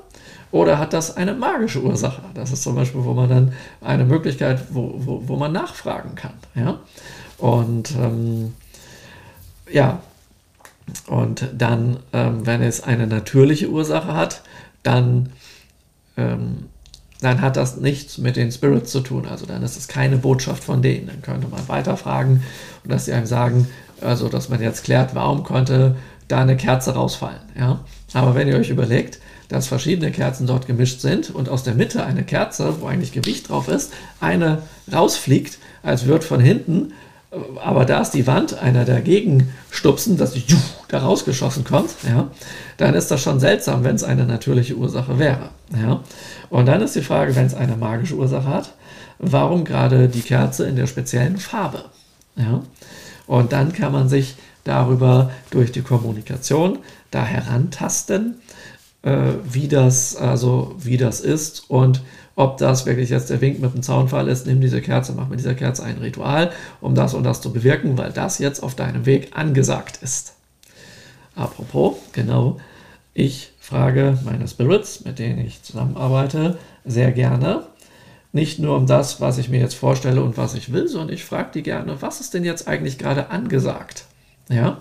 [0.51, 2.23] oder hat das eine magische Ursache?
[2.35, 6.35] Das ist zum Beispiel, wo man dann eine Möglichkeit, wo, wo, wo man nachfragen kann.
[6.55, 6.79] Ja?
[7.39, 8.55] Und ähm,
[9.73, 10.01] ja,
[11.07, 14.43] und dann, ähm, wenn es eine natürliche Ursache hat,
[14.83, 15.31] dann,
[16.17, 16.69] ähm,
[17.21, 19.27] dann hat das nichts mit den Spirits zu tun.
[19.27, 21.07] Also dann ist es keine Botschaft von denen.
[21.07, 22.43] Dann könnte man weiterfragen
[22.85, 23.69] und dass sie einem sagen,
[24.01, 25.97] also dass man jetzt klärt, warum konnte
[26.33, 27.41] da eine Kerze rausfallen.
[27.59, 27.81] Ja?
[28.15, 32.05] Aber wenn ihr euch überlegt, dass verschiedene Kerzen dort gemischt sind und aus der Mitte
[32.05, 36.93] eine Kerze, wo eigentlich Gewicht drauf ist, eine rausfliegt, als wird von hinten
[37.65, 40.45] aber da ist die Wand einer dagegen stupsen, dass die
[40.89, 42.31] da rausgeschossen kommt, ja,
[42.77, 45.49] dann ist das schon seltsam, wenn es eine natürliche Ursache wäre.
[45.75, 46.01] Ja.
[46.51, 48.75] Und dann ist die Frage, wenn es eine magische Ursache hat,
[49.19, 51.87] warum gerade die Kerze in der speziellen Farbe?
[52.37, 52.63] Ja.
[53.27, 54.35] Und dann kann man sich
[54.65, 56.79] darüber durch die Kommunikation
[57.11, 58.37] da herantasten,
[59.03, 62.03] äh, wie, das, also, wie das ist und
[62.35, 65.39] ob das wirklich jetzt der Wink mit dem Zaunfall ist, nimm diese Kerze, mach mit
[65.39, 69.05] dieser Kerze ein Ritual, um das und das zu bewirken, weil das jetzt auf deinem
[69.05, 70.35] Weg angesagt ist.
[71.35, 72.59] Apropos, genau,
[73.13, 77.67] ich frage meine Spirits, mit denen ich zusammenarbeite, sehr gerne.
[78.33, 81.25] Nicht nur um das, was ich mir jetzt vorstelle und was ich will, sondern ich
[81.25, 84.07] frage die gerne, was ist denn jetzt eigentlich gerade angesagt?
[84.49, 84.79] Ja,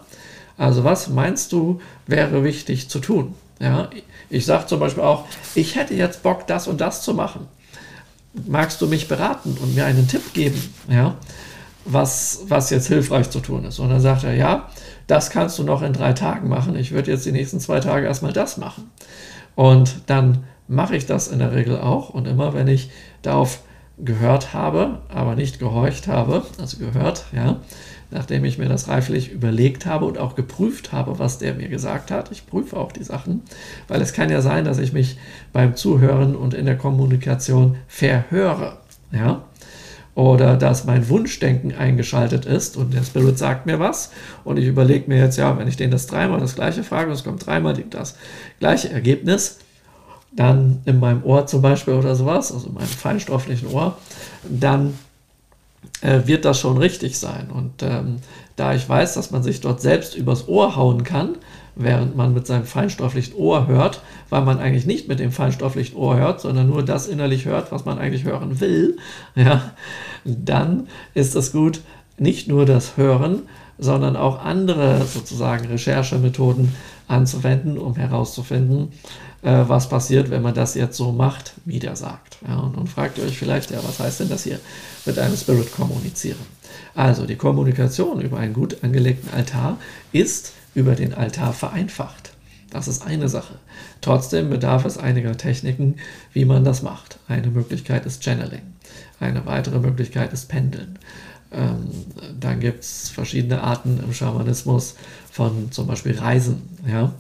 [0.58, 3.36] also was meinst du wäre wichtig zu tun?
[3.60, 3.90] Ja,
[4.30, 7.48] ich sage zum Beispiel auch, ich hätte jetzt Bock, das und das zu machen.
[8.48, 11.16] Magst du mich beraten und mir einen Tipp geben, ja,
[11.86, 13.80] was, was jetzt hilfreich zu tun ist?
[13.80, 14.70] Und dann sagt er, ja,
[15.08, 16.76] das kannst du noch in drei Tagen machen.
[16.76, 18.90] Ich würde jetzt die nächsten zwei Tage erstmal das machen.
[19.56, 22.10] Und dann mache ich das in der Regel auch.
[22.10, 22.90] Und immer wenn ich
[23.22, 23.60] darauf
[23.98, 27.58] gehört habe, aber nicht gehorcht habe, also gehört, ja,
[28.12, 32.12] nachdem ich mir das reiflich überlegt habe und auch geprüft habe, was der mir gesagt
[32.12, 32.32] hat.
[32.32, 33.42] Ich prüfe auch die Sachen,
[33.88, 35.18] weil es kann ja sein, dass ich mich
[35.54, 38.78] beim Zuhören und in der Kommunikation verhöre.
[39.12, 39.44] Ja?
[40.14, 44.12] Oder dass mein Wunschdenken eingeschaltet ist und der Spirit sagt mir was
[44.44, 47.16] und ich überlege mir jetzt, ja, wenn ich den das dreimal das gleiche frage und
[47.16, 48.18] es kommt dreimal das
[48.60, 49.60] gleiche Ergebnis,
[50.34, 53.98] dann in meinem Ohr zum Beispiel oder sowas, also in meinem feinstofflichen Ohr,
[54.50, 54.94] dann
[56.02, 57.50] äh, wird das schon richtig sein.
[57.52, 58.18] Und ähm,
[58.56, 61.38] da ich weiß, dass man sich dort selbst übers Ohr hauen kann,
[61.76, 66.18] während man mit seinem feinstofflichen Ohr hört, weil man eigentlich nicht mit dem feinstofflichen Ohr
[66.18, 68.98] hört, sondern nur das innerlich hört, was man eigentlich hören will,
[69.36, 69.72] ja,
[70.26, 71.82] dann ist es gut,
[72.18, 73.44] nicht nur das Hören,
[73.78, 76.72] sondern auch andere sozusagen Recherchemethoden
[77.12, 78.90] anzuwenden, um herauszufinden,
[79.42, 82.38] äh, was passiert, wenn man das jetzt so macht, wie der sagt.
[82.48, 84.60] Ja, und nun fragt ihr euch vielleicht, ja, was heißt denn das hier
[85.06, 86.40] mit einem Spirit kommunizieren?
[86.96, 89.78] Also die Kommunikation über einen gut angelegten Altar
[90.12, 92.32] ist über den Altar vereinfacht.
[92.70, 93.56] Das ist eine Sache.
[94.00, 95.98] Trotzdem bedarf es einiger Techniken,
[96.32, 97.20] wie man das macht.
[97.28, 98.62] Eine Möglichkeit ist Channeling.
[99.20, 100.98] Eine weitere Möglichkeit ist Pendeln.
[101.52, 101.90] Ähm,
[102.40, 104.96] dann gibt es verschiedene Arten im Schamanismus
[105.32, 106.62] von zum Beispiel Reisen.
[106.88, 107.14] Ja?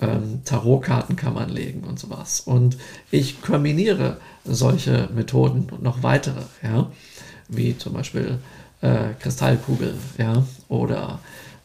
[0.00, 2.40] ähm, Tarotkarten kann man legen und sowas.
[2.40, 2.76] Und
[3.10, 6.90] ich kombiniere solche Methoden und noch weitere, ja,
[7.48, 8.38] wie zum Beispiel
[8.80, 11.20] äh, Kristallkugel, ja, oder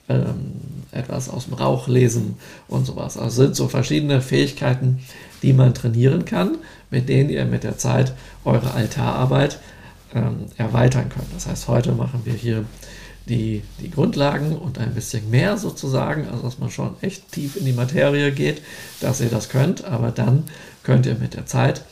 [0.07, 0.53] ähm,
[0.91, 3.17] etwas aus dem Rauch lesen und sowas.
[3.17, 4.99] Also sind so verschiedene Fähigkeiten,
[5.41, 6.57] die man trainieren kann,
[6.89, 8.13] mit denen ihr mit der Zeit
[8.45, 9.59] eure Altararbeit
[10.13, 11.33] ähm, erweitern könnt.
[11.35, 12.65] Das heißt, heute machen wir hier
[13.27, 17.65] die, die Grundlagen und ein bisschen mehr sozusagen, also dass man schon echt tief in
[17.65, 18.61] die Materie geht,
[19.01, 20.45] dass ihr das könnt, aber dann
[20.83, 21.83] könnt ihr mit der Zeit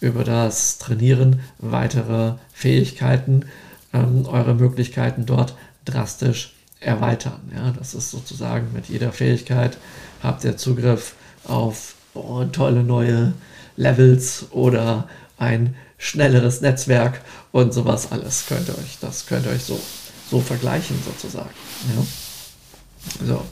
[0.00, 3.44] über das Trainieren weitere Fähigkeiten,
[3.92, 5.54] ähm, eure Möglichkeiten dort
[5.84, 7.40] drastisch erweitern.
[7.54, 9.76] Ja, das ist sozusagen mit jeder Fähigkeit
[10.22, 13.32] habt ihr Zugriff auf oh, tolle neue
[13.76, 15.08] Levels oder
[15.40, 19.80] ein schnelleres Netzwerk und sowas alles könnt ihr euch, das könnt ihr euch so
[20.30, 21.50] so vergleichen sozusagen.
[21.96, 23.26] Ja.
[23.26, 23.42] So.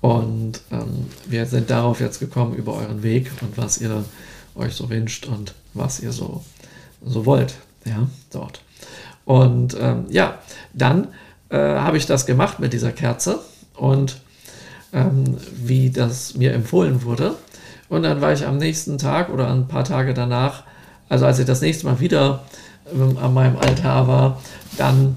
[0.00, 4.04] Und ähm, wir sind darauf jetzt gekommen über euren Weg und was ihr
[4.54, 6.44] euch so wünscht und was ihr so,
[7.04, 7.54] so wollt.
[7.84, 8.62] Ja, dort.
[9.24, 10.38] Und ähm, ja,
[10.72, 11.08] dann
[11.50, 13.40] äh, habe ich das gemacht mit dieser Kerze
[13.74, 14.20] und
[14.92, 17.34] ähm, wie das mir empfohlen wurde.
[17.88, 20.64] Und dann war ich am nächsten Tag oder ein paar Tage danach,
[21.08, 22.44] also als ich das nächste Mal wieder
[22.92, 24.42] ähm, an meinem Altar war,
[24.76, 25.16] dann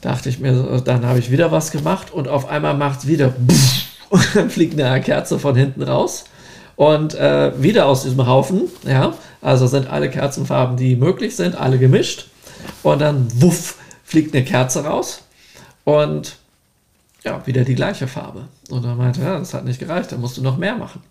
[0.00, 3.34] dachte ich mir, dann habe ich wieder was gemacht und auf einmal macht es wieder
[4.10, 6.24] und dann fliegt eine Kerze von hinten raus.
[6.76, 11.78] Und äh, wieder aus diesem Haufen, ja, also sind alle Kerzenfarben, die möglich sind, alle
[11.78, 12.28] gemischt.
[12.82, 15.22] Und dann wuff, fliegt eine Kerze raus.
[15.84, 16.36] Und
[17.24, 18.48] ja, wieder die gleiche Farbe.
[18.70, 21.02] Und dann meinte er, ja, das hat nicht gereicht, da musst du noch mehr machen.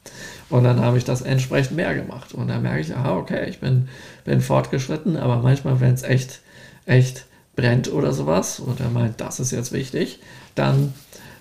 [0.49, 2.33] Und dann habe ich das entsprechend mehr gemacht.
[2.33, 3.89] Und dann merke ich, aha, okay, ich bin,
[4.25, 6.41] bin fortgeschritten, aber manchmal, wenn es echt,
[6.85, 10.19] echt brennt oder sowas und er meint, das ist jetzt wichtig,
[10.55, 10.93] dann,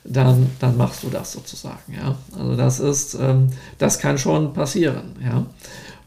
[0.05, 1.95] dann, dann machst du das sozusagen.
[1.95, 2.17] Ja?
[2.37, 5.17] Also das ist, ähm, das kann schon passieren.
[5.23, 5.47] Ja?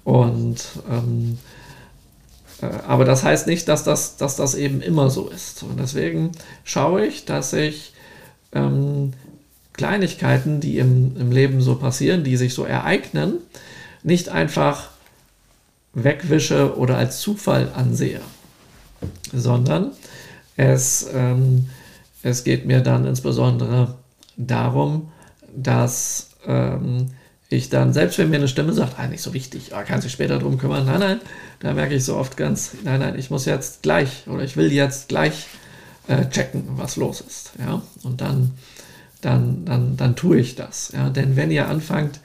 [0.04, 1.40] Und ähm,
[2.62, 5.64] äh, aber das heißt nicht, dass das, dass das eben immer so ist.
[5.64, 6.32] Und deswegen
[6.64, 7.91] schaue ich, dass ich
[8.54, 9.14] ähm,
[9.74, 13.36] Kleinigkeiten, die im, im Leben so passieren, die sich so ereignen,
[14.04, 14.90] nicht einfach
[15.94, 18.22] wegwische oder als Zufall ansehe
[19.34, 19.92] sondern
[20.58, 21.68] es, ähm,
[22.24, 23.96] es geht mir dann insbesondere
[24.38, 25.12] darum,
[25.56, 27.08] dass ähm,
[27.50, 30.12] ich dann, selbst wenn mir eine Stimme sagt, ah, nicht so wichtig, ah, kann sich
[30.12, 31.20] später drum kümmern, nein, nein,
[31.60, 34.72] da merke ich so oft ganz, nein, nein, ich muss jetzt gleich oder ich will
[34.72, 35.48] jetzt gleich
[36.08, 37.54] äh, checken, was los ist.
[37.60, 37.82] Ja?
[38.04, 38.52] Und dann,
[39.22, 40.92] dann, dann, dann tue ich das.
[40.94, 41.10] Ja?
[41.10, 42.20] Denn wenn ihr anfangt,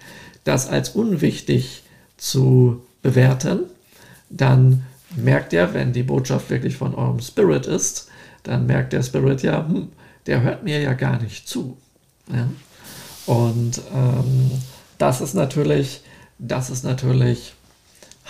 [0.45, 1.83] das als unwichtig
[2.17, 3.61] zu bewerten,
[4.31, 4.85] dann
[5.15, 8.09] merkt ihr, wenn die Botschaft wirklich von eurem Spirit ist,
[8.43, 9.89] dann merkt der Spirit ja, hm,
[10.27, 11.77] der hört mir ja gar nicht zu.
[12.33, 12.49] Ja?
[13.27, 14.51] Und ähm,
[14.99, 16.03] das ist natürlich,
[16.39, 17.55] das ist natürlich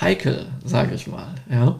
[0.00, 1.78] heikel, sage ich mal, ja,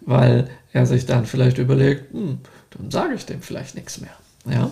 [0.00, 2.38] weil er sich dann vielleicht überlegt, hm,
[2.70, 4.70] dann sage ich dem vielleicht nichts mehr, ja.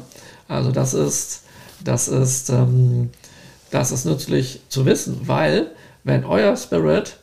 [0.48, 1.42] Also das ist,
[1.82, 3.10] das ist, ähm,
[3.70, 5.70] das ist nützlich zu wissen, weil
[6.04, 7.16] wenn euer Spirit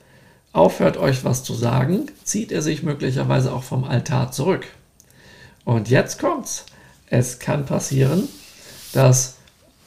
[0.53, 4.67] aufhört euch was zu sagen, zieht er sich möglicherweise auch vom Altar zurück.
[5.63, 6.65] Und jetzt kommt's.
[7.07, 8.27] Es kann passieren,
[8.93, 9.36] dass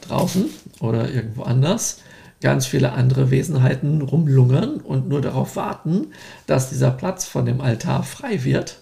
[0.03, 0.47] draußen
[0.81, 1.99] oder irgendwo anders
[2.41, 6.09] ganz viele andere Wesenheiten rumlungern und nur darauf warten,
[6.47, 8.81] dass dieser Platz von dem Altar frei wird,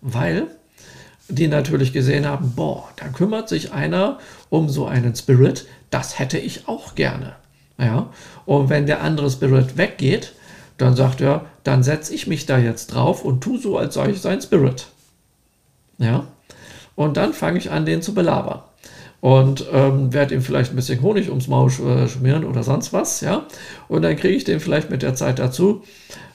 [0.00, 0.46] weil
[1.28, 4.18] die natürlich gesehen haben, boah, da kümmert sich einer
[4.50, 7.34] um so einen Spirit, das hätte ich auch gerne.
[7.78, 8.10] Ja?
[8.46, 10.34] Und wenn der andere Spirit weggeht,
[10.76, 14.10] dann sagt er, dann setze ich mich da jetzt drauf und tu so, als sei
[14.10, 14.88] ich sein Spirit.
[15.98, 16.26] Ja,
[16.96, 18.62] und dann fange ich an, den zu belabern
[19.20, 23.20] und ähm, werde ihm vielleicht ein bisschen Honig ums Maul äh, schmieren oder sonst was,
[23.20, 23.46] ja.
[23.88, 25.82] Und dann kriege ich den vielleicht mit der Zeit dazu,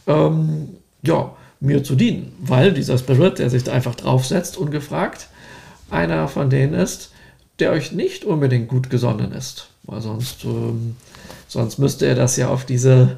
[0.07, 0.69] ähm,
[1.01, 5.27] ja, mir zu dienen, weil dieser Spirit, der sich da einfach draufsetzt, ungefragt,
[5.89, 7.11] einer von denen ist,
[7.59, 10.95] der euch nicht unbedingt gut gesonnen ist, weil sonst, ähm,
[11.47, 13.17] sonst müsste er das ja auf diese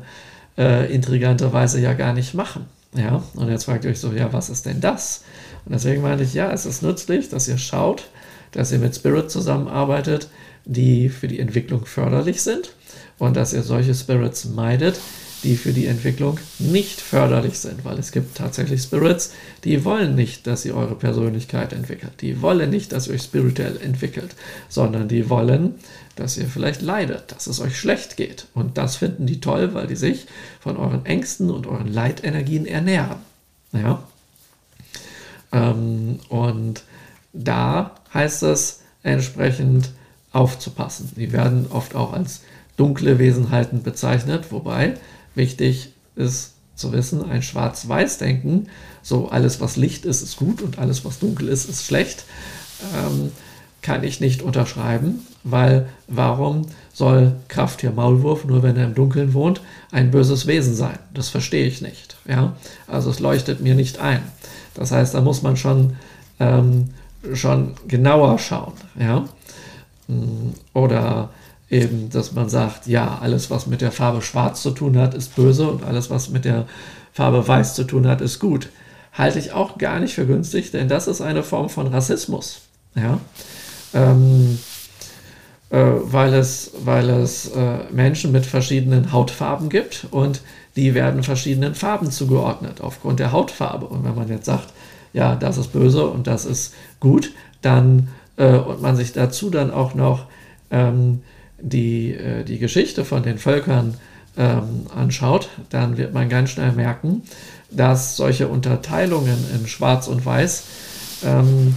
[0.58, 3.24] äh, intrigante Weise ja gar nicht machen, ja.
[3.36, 5.24] Und jetzt fragt ihr euch so, ja, was ist denn das?
[5.66, 8.06] Und deswegen meine ich, ja, es ist nützlich, dass ihr schaut,
[8.52, 10.30] dass ihr mit Spirit zusammenarbeitet,
[10.66, 12.74] die für die Entwicklung förderlich sind
[13.18, 15.00] und dass ihr solche Spirits meidet,
[15.44, 19.32] die für die Entwicklung nicht förderlich sind, weil es gibt tatsächlich Spirits,
[19.64, 23.80] die wollen nicht, dass ihr eure Persönlichkeit entwickelt, die wollen nicht, dass ihr euch spirituell
[23.82, 24.36] entwickelt,
[24.70, 25.76] sondern die wollen,
[26.16, 28.48] dass ihr vielleicht leidet, dass es euch schlecht geht.
[28.54, 30.28] Und das finden die toll, weil die sich
[30.60, 33.18] von euren Ängsten und euren Leitenergien ernähren.
[33.74, 34.04] Ja?
[35.52, 36.84] Ähm, und
[37.34, 39.92] da heißt es entsprechend
[40.32, 41.12] aufzupassen.
[41.16, 42.42] Die werden oft auch als
[42.78, 44.96] dunkle Wesenheiten bezeichnet, wobei
[45.36, 48.68] wichtig ist zu wissen, ein Schwarz-Weiß-Denken,
[49.04, 52.26] so alles was Licht ist, ist gut und alles was dunkel ist, ist schlecht,
[52.96, 53.32] ähm,
[53.82, 59.62] kann ich nicht unterschreiben, weil warum soll Krafttier Maulwurf, nur wenn er im Dunkeln wohnt,
[59.92, 61.00] ein böses Wesen sein?
[61.14, 62.18] Das verstehe ich nicht.
[62.28, 62.56] Ja?
[62.88, 64.22] Also es leuchtet mir nicht ein.
[64.76, 65.96] Das heißt, da muss man schon
[66.40, 66.90] ähm,
[67.34, 68.74] schon genauer schauen.
[69.00, 69.28] Ja?
[70.08, 71.30] Mm, oder
[71.72, 75.36] eben, dass man sagt, ja, alles, was mit der Farbe schwarz zu tun hat, ist
[75.36, 76.68] böse und alles, was mit der
[77.14, 78.70] Farbe weiß zu tun hat, ist gut.
[79.14, 82.62] Halte ich auch gar nicht für günstig, denn das ist eine Form von Rassismus.
[82.96, 83.20] Ja?
[83.94, 84.60] Ähm,
[85.70, 90.42] äh, weil es, weil es äh, Menschen mit verschiedenen Hautfarben gibt und
[90.76, 93.86] die werden verschiedenen Farben zugeordnet aufgrund der Hautfarbe.
[93.86, 94.68] Und wenn man jetzt sagt,
[95.14, 97.32] ja, das ist böse und das ist gut,
[97.62, 100.26] dann äh, und man sich dazu dann auch noch
[100.70, 101.22] ähm,
[101.62, 103.96] die, äh, die Geschichte von den Völkern
[104.38, 107.24] ähm, anschaut, dann wird man ganz schnell merken,
[107.70, 110.64] dass solche Unterteilungen in Schwarz und Weiß
[111.24, 111.76] ähm,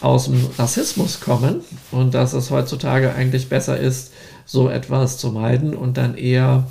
[0.00, 4.12] aus dem Rassismus kommen und dass es heutzutage eigentlich besser ist,
[4.44, 6.66] so etwas zu meiden und dann eher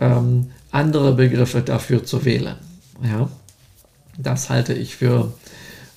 [0.00, 2.56] ähm, andere Begriffe dafür zu wählen.
[3.02, 3.28] Ja,
[4.18, 5.32] das halte ich für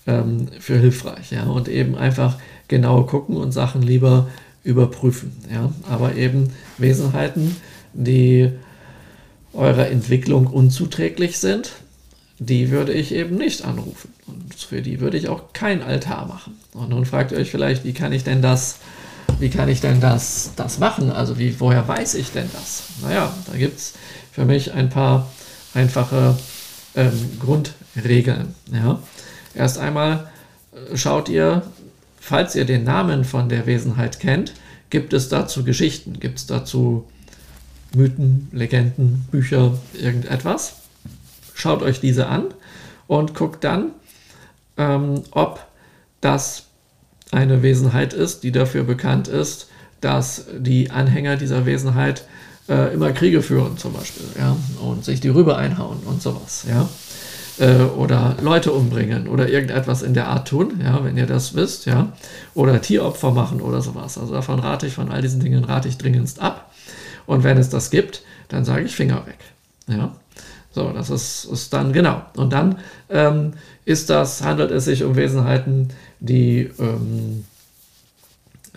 [0.07, 1.31] ähm, für hilfreich.
[1.31, 1.43] Ja?
[1.43, 4.27] Und eben einfach genau gucken und Sachen lieber
[4.67, 5.31] überprüfen.
[5.51, 5.71] Ja?
[5.89, 7.55] Aber eben Wesenheiten,
[7.93, 8.51] die
[9.53, 11.71] eurer Entwicklung unzuträglich sind,
[12.37, 14.13] die würde ich eben nicht anrufen.
[14.27, 16.57] Und für die würde ich auch kein Altar machen.
[16.73, 18.77] Und nun fragt ihr euch vielleicht, wie kann ich denn das,
[19.39, 21.11] wie kann ich denn das, das machen?
[21.11, 22.83] Also wie, woher weiß ich denn das?
[23.01, 23.93] Naja, da gibt es
[24.33, 25.31] für mich ein paar
[25.73, 26.37] einfache
[26.95, 28.53] ähm, Grundregeln.
[28.71, 28.99] Ja?
[29.55, 30.29] Erst einmal
[30.73, 31.63] äh, schaut ihr,
[32.27, 34.51] falls ihr den Namen von der Wesenheit kennt,
[34.89, 37.07] gibt es dazu Geschichten, gibt es dazu
[37.95, 40.75] Mythen, Legenden, Bücher, irgendetwas.
[41.53, 42.47] Schaut euch diese an
[43.07, 43.91] und guckt dann,
[44.75, 45.65] ähm, ob
[46.19, 46.65] das
[47.31, 49.69] eine Wesenheit ist, die dafür bekannt ist,
[50.01, 52.25] dass die Anhänger dieser Wesenheit
[52.67, 56.89] äh, immer Kriege führen, zum Beispiel, ja, und sich die Rübe einhauen und sowas, ja
[57.59, 61.85] äh, oder Leute umbringen oder irgendetwas in der Art tun, ja, wenn ihr das wisst,
[61.85, 62.13] ja,
[62.53, 64.17] oder Tieropfer machen oder sowas.
[64.17, 66.71] Also davon rate ich, von all diesen Dingen rate ich dringendst ab.
[67.25, 69.39] Und wenn es das gibt, dann sage ich Finger weg.
[69.87, 70.15] Ja.
[70.71, 72.21] So, das ist, ist dann genau.
[72.35, 72.77] Und dann
[73.09, 73.53] ähm,
[73.85, 75.89] ist das, handelt es sich um Wesenheiten,
[76.19, 77.45] die, ähm,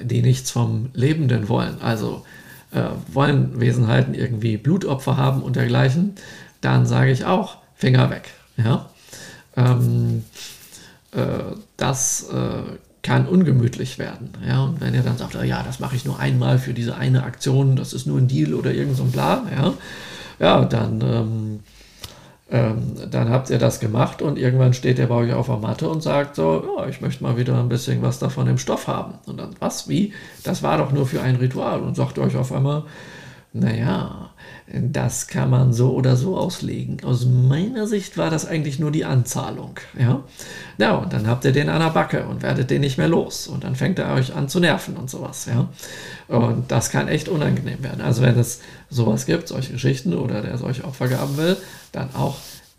[0.01, 1.81] die nichts vom Lebenden wollen.
[1.83, 2.25] Also
[2.73, 6.15] äh, wollen Wesenheiten irgendwie Blutopfer haben und dergleichen,
[6.61, 8.31] dann sage ich auch Finger weg.
[8.65, 8.87] Ja?
[9.57, 10.25] Ähm,
[11.13, 14.31] äh, das äh, kann ungemütlich werden.
[14.47, 14.65] Ja?
[14.65, 17.77] Und wenn ihr dann sagt, ja, das mache ich nur einmal für diese eine Aktion,
[17.77, 19.75] das ist nur ein Deal oder irgend so ein Bla, ja,
[20.39, 21.61] ja dann, ähm,
[22.51, 25.89] ähm, dann habt ihr das gemacht und irgendwann steht der bei euch auf der Matte
[25.89, 29.15] und sagt so, ja, ich möchte mal wieder ein bisschen was davon im Stoff haben.
[29.27, 30.13] Und dann, was, wie?
[30.43, 31.81] Das war doch nur für ein Ritual.
[31.81, 32.85] Und sagt euch auf einmal,
[33.53, 34.31] naja,
[34.73, 37.03] das kann man so oder so auslegen.
[37.03, 39.75] Aus meiner Sicht war das eigentlich nur die Anzahlung.
[39.99, 40.23] Ja,
[40.79, 43.49] ja und dann habt ihr den an der Backe und werdet den nicht mehr los.
[43.49, 45.47] Und dann fängt er euch an zu nerven und sowas.
[45.47, 45.69] Ja,
[46.29, 48.01] und das kann echt unangenehm werden.
[48.03, 51.57] Also, wenn es sowas gibt, solche Geschichten oder der solche Opfer gaben will,
[51.91, 52.37] dann auch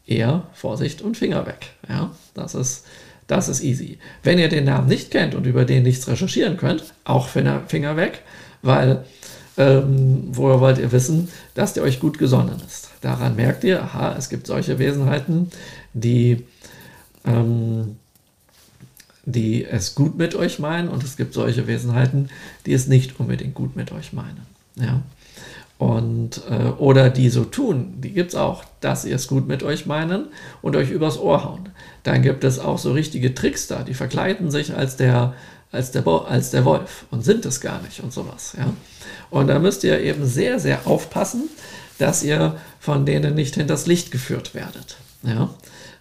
[0.07, 1.71] eher Vorsicht und Finger weg.
[1.89, 2.85] Ja, das ist.
[3.27, 3.97] Das ist easy.
[4.23, 7.95] Wenn ihr den Namen nicht kennt und über den nichts recherchieren könnt, auch Finger, Finger
[7.95, 8.23] weg,
[8.61, 9.05] weil
[9.57, 12.89] ähm, woher wollt ihr wissen, dass der euch gut gesonnen ist?
[13.01, 15.49] Daran merkt ihr, aha, es gibt solche Wesenheiten,
[15.93, 16.45] die,
[17.25, 17.97] ähm,
[19.25, 22.29] die es gut mit euch meinen und es gibt solche Wesenheiten,
[22.65, 24.45] die es nicht unbedingt gut mit euch meinen.
[24.75, 25.01] Ja?
[25.77, 29.63] Und, äh, oder die so tun, die gibt es auch, dass sie es gut mit
[29.63, 30.27] euch meinen
[30.61, 31.69] und euch übers Ohr hauen.
[32.03, 35.33] Dann gibt es auch so richtige Trickster, die verkleiden sich als der,
[35.71, 38.53] als der, als der Wolf und sind es gar nicht und sowas.
[38.57, 38.73] Ja?
[39.29, 41.49] Und da müsst ihr eben sehr, sehr aufpassen,
[41.97, 44.97] dass ihr von denen nicht hinters Licht geführt werdet.
[45.23, 45.49] Ja?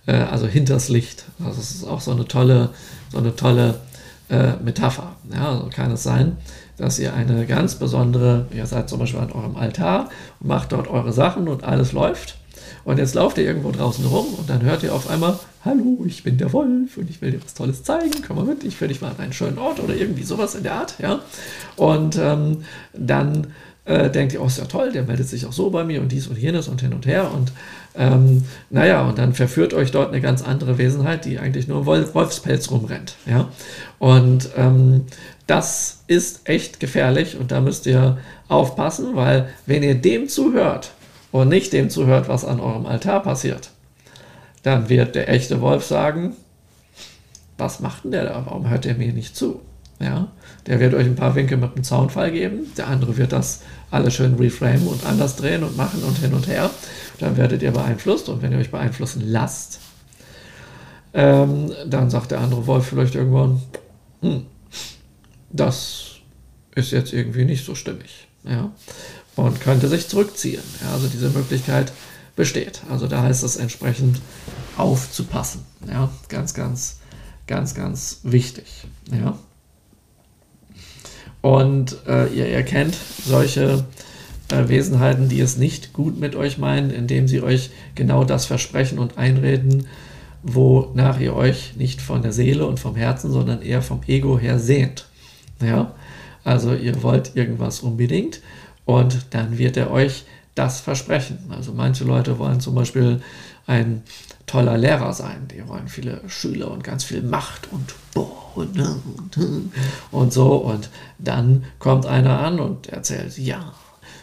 [0.07, 1.25] Äh, also hinters Licht.
[1.39, 2.71] Also das ist auch so eine tolle,
[3.12, 3.81] so eine tolle
[4.29, 5.16] äh, Metapher.
[5.33, 5.51] Ja?
[5.51, 6.37] Also kann es sein,
[6.77, 10.09] dass ihr eine ganz besondere, ihr seid zum Beispiel an eurem Altar
[10.41, 12.37] und macht dort eure Sachen und alles läuft.
[12.85, 16.23] Und jetzt lauft ihr irgendwo draußen rum und dann hört ihr auf einmal, hallo, ich
[16.23, 18.89] bin der Wolf und ich will dir was Tolles zeigen, komm mal mit, ich führe
[18.89, 21.21] dich mal an einen schönen Ort oder irgendwie sowas in der Art, ja.
[21.77, 23.49] Und ähm, dann
[23.85, 26.13] äh, denkt ihr, oh, ist ja toll, der meldet sich auch so bei mir und
[26.13, 27.53] dies und jenes und hin und her und
[27.95, 32.15] ähm, naja, und dann verführt euch dort eine ganz andere Wesenheit, die eigentlich nur Wolf,
[32.15, 33.49] Wolfspelz rumrennt, ja.
[33.99, 35.05] Und ähm,
[35.47, 40.93] das ist echt gefährlich und da müsst ihr aufpassen, weil wenn ihr dem zuhört,
[41.33, 43.71] und nicht dem zuhört, was an eurem Altar passiert,
[44.63, 46.35] dann wird der echte Wolf sagen,
[47.59, 48.43] was macht denn der da?
[48.47, 49.61] Warum hört er mir nicht zu?
[49.99, 50.29] Ja,
[50.67, 54.15] der wird euch ein paar Winke mit dem Zaunfall geben, der andere wird das alles
[54.15, 56.71] schön reframen und anders drehen und machen und hin und her.
[57.19, 59.81] Dann werdet ihr beeinflusst und wenn ihr euch beeinflussen lasst,
[61.13, 63.61] ähm, dann sagt der andere Wolf vielleicht irgendwann,
[64.23, 64.47] hm,
[65.51, 66.13] das
[66.75, 68.29] ist jetzt irgendwie nicht so stimmig.
[68.45, 68.71] Ja
[69.37, 70.63] und könnte sich zurückziehen.
[70.83, 71.93] Ja, also diese Möglichkeit
[72.41, 72.80] besteht.
[72.91, 74.18] Also da heißt es entsprechend
[74.78, 75.62] aufzupassen.
[75.86, 77.01] Ja, ganz, ganz,
[77.47, 78.64] ganz, ganz wichtig.
[79.12, 79.38] Ja.
[81.43, 83.84] Und äh, ihr erkennt solche
[84.51, 88.99] äh, Wesenheiten, die es nicht gut mit euch meinen, indem sie euch genau das versprechen
[88.99, 89.86] und einreden,
[90.43, 94.59] wonach ihr euch nicht von der Seele und vom Herzen, sondern eher vom Ego her
[94.59, 95.09] sehnt.
[95.61, 95.95] Ja?
[96.43, 98.41] Also ihr wollt irgendwas unbedingt
[98.86, 100.24] und dann wird er euch
[100.61, 101.39] das versprechen.
[101.51, 103.23] Also manche Leute wollen zum Beispiel
[103.67, 104.03] ein
[104.47, 107.95] toller Lehrer sein, die wollen viele Schüler und ganz viel Macht und
[108.57, 108.77] und,
[110.11, 110.57] und so.
[110.57, 113.73] Und dann kommt einer an und erzählt, ja,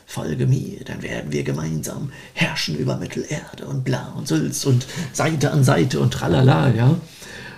[0.05, 5.51] folge mir, dann werden wir gemeinsam herrschen über Mittelerde und bla und Sülz und Seite
[5.51, 6.95] an Seite und tralala, ja.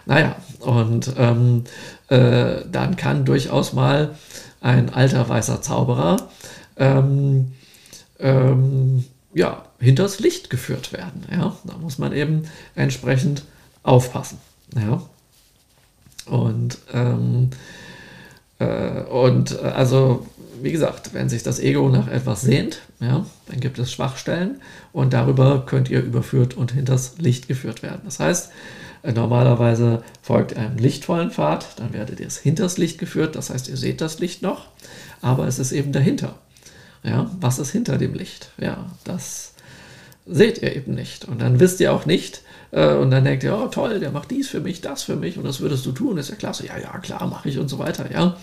[0.06, 1.64] Naja, und ähm,
[2.08, 4.16] äh, dann kann durchaus mal
[4.62, 6.30] ein alter weißer Zauberer
[6.78, 7.52] ähm,
[8.20, 11.24] ähm, ja, hinters Licht geführt werden.
[11.32, 11.56] Ja?
[11.64, 12.44] Da muss man eben
[12.76, 13.44] entsprechend
[13.84, 14.40] aufpassen.
[14.76, 15.02] Ja?
[16.26, 17.50] Und, ähm,
[18.60, 20.26] äh, und äh, also,
[20.62, 24.62] wie gesagt, wenn sich das Ego nach etwas sehnt, ja, dann gibt es Schwachstellen
[24.92, 28.02] und darüber könnt ihr überführt und hinters Licht geführt werden.
[28.04, 28.52] Das heißt,
[29.04, 33.70] äh, normalerweise folgt einem lichtvollen Pfad, dann werdet ihr es hinters Licht geführt, das heißt,
[33.70, 34.68] ihr seht das Licht noch,
[35.22, 36.36] aber es ist eben dahinter.
[37.04, 38.52] Ja, was ist hinter dem Licht?
[38.58, 39.54] Ja, das
[40.26, 41.26] seht ihr eben nicht.
[41.26, 44.32] Und dann wisst ihr auch nicht, äh, und dann denkt ihr, oh toll, der macht
[44.32, 46.68] dies für mich, das für mich und das würdest du tun, ist ja klasse.
[46.68, 48.38] Ja, ja, klar, mache ich und so weiter, ja.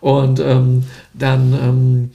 [0.00, 0.84] Und ähm,
[1.14, 2.10] dann ähm,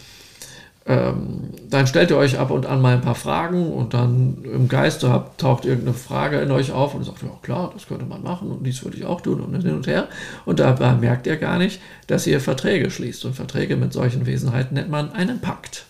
[0.88, 4.68] ähm, dann stellt ihr euch ab und an mal ein paar Fragen und dann im
[4.68, 8.24] Geiste habt, taucht irgendeine Frage in euch auf und sagt, ja klar, das könnte man
[8.24, 10.08] machen und dies würde ich auch tun und hin und her.
[10.46, 13.26] Und dabei merkt ihr gar nicht, dass ihr Verträge schließt.
[13.26, 15.86] Und Verträge mit solchen Wesenheiten nennt man einen Pakt.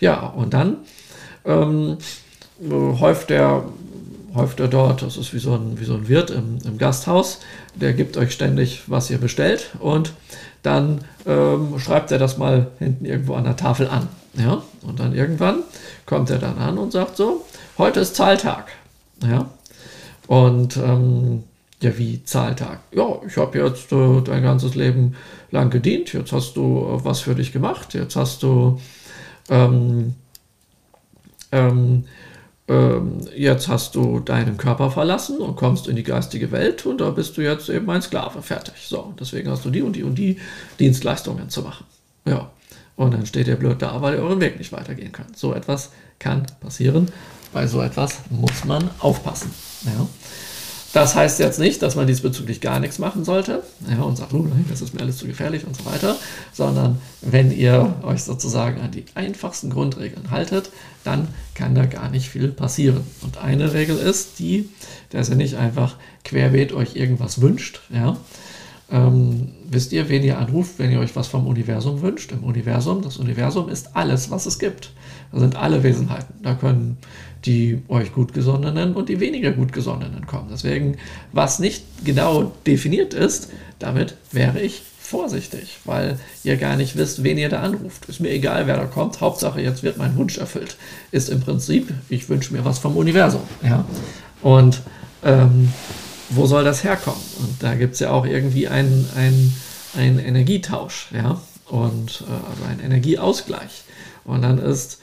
[0.00, 0.78] Ja, und dann
[1.46, 1.96] ähm,
[2.60, 3.64] häuft er
[4.34, 7.40] häuft er dort, das ist wie so ein, wie so ein Wirt im, im Gasthaus,
[7.74, 10.12] der gibt euch ständig, was ihr bestellt und
[10.62, 14.08] dann ähm, schreibt er das mal hinten irgendwo an der Tafel an.
[14.36, 14.62] Ja?
[14.82, 15.62] Und dann irgendwann
[16.04, 17.44] kommt er dann an und sagt so,
[17.78, 18.68] heute ist Zahltag.
[19.22, 19.50] Ja?
[20.26, 21.44] Und ähm,
[21.80, 22.80] ja, wie Zahltag?
[22.92, 25.14] Ja, ich habe jetzt äh, dein ganzes Leben
[25.50, 28.80] lang gedient, jetzt hast du äh, was für dich gemacht, jetzt hast du
[29.50, 30.14] ähm,
[31.52, 32.04] ähm,
[32.68, 37.10] ähm, jetzt hast du deinen Körper verlassen und kommst in die geistige Welt und da
[37.10, 38.74] bist du jetzt eben ein Sklave, fertig.
[38.88, 40.38] So, deswegen hast du die und die und die
[40.80, 41.84] Dienstleistungen zu machen.
[42.24, 42.50] Ja,
[42.96, 45.38] und dann steht ihr blöd da, weil ihr euren Weg nicht weitergehen könnt.
[45.38, 47.10] So etwas kann passieren.
[47.52, 49.50] Bei so etwas muss man aufpassen.
[49.84, 50.06] Ja.
[50.96, 54.46] Das heißt jetzt nicht, dass man diesbezüglich gar nichts machen sollte ja, und sagt, oh
[54.70, 56.16] das ist mir alles zu gefährlich und so weiter,
[56.54, 60.70] sondern wenn ihr euch sozusagen an die einfachsten Grundregeln haltet,
[61.04, 63.02] dann kann da gar nicht viel passieren.
[63.20, 64.70] Und eine Regel ist die,
[65.10, 68.16] dass ihr nicht einfach querbeet euch irgendwas wünscht, ja,
[68.90, 72.30] Ähm, wisst ihr, wen ihr anruft, wenn ihr euch was vom Universum wünscht?
[72.32, 74.92] Im Universum, das Universum ist alles, was es gibt.
[75.32, 76.34] Da sind alle Wesenheiten.
[76.42, 76.98] Da können
[77.44, 80.48] die euch Gutgesonnenen und die weniger Gutgesonnenen kommen.
[80.52, 80.96] Deswegen,
[81.32, 87.38] was nicht genau definiert ist, damit wäre ich vorsichtig, weil ihr gar nicht wisst, wen
[87.38, 88.06] ihr da anruft.
[88.06, 89.20] Ist mir egal, wer da kommt.
[89.20, 90.76] Hauptsache, jetzt wird mein Wunsch erfüllt.
[91.12, 93.42] Ist im Prinzip, ich wünsche mir was vom Universum.
[93.62, 93.84] Ja?
[94.42, 94.82] Und
[95.24, 95.72] ähm,
[96.30, 97.20] wo soll das herkommen?
[97.40, 102.80] Und da gibt es ja auch irgendwie einen, einen, Energietausch, ja, und äh, also einen
[102.80, 103.84] Energieausgleich.
[104.24, 105.00] Und dann ist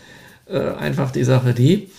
[0.47, 1.89] äh, einfach die Sache die,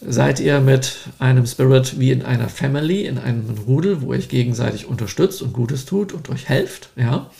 [0.00, 4.86] seid ihr mit einem Spirit wie in einer Family, in einem Rudel, wo ihr gegenseitig
[4.86, 7.30] unterstützt und Gutes tut und euch helft, ja,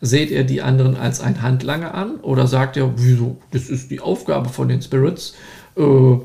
[0.00, 4.00] seht ihr die anderen als ein Handlanger an oder sagt ihr, wieso, das ist die
[4.00, 5.34] Aufgabe von den Spirits,
[5.76, 6.16] äh,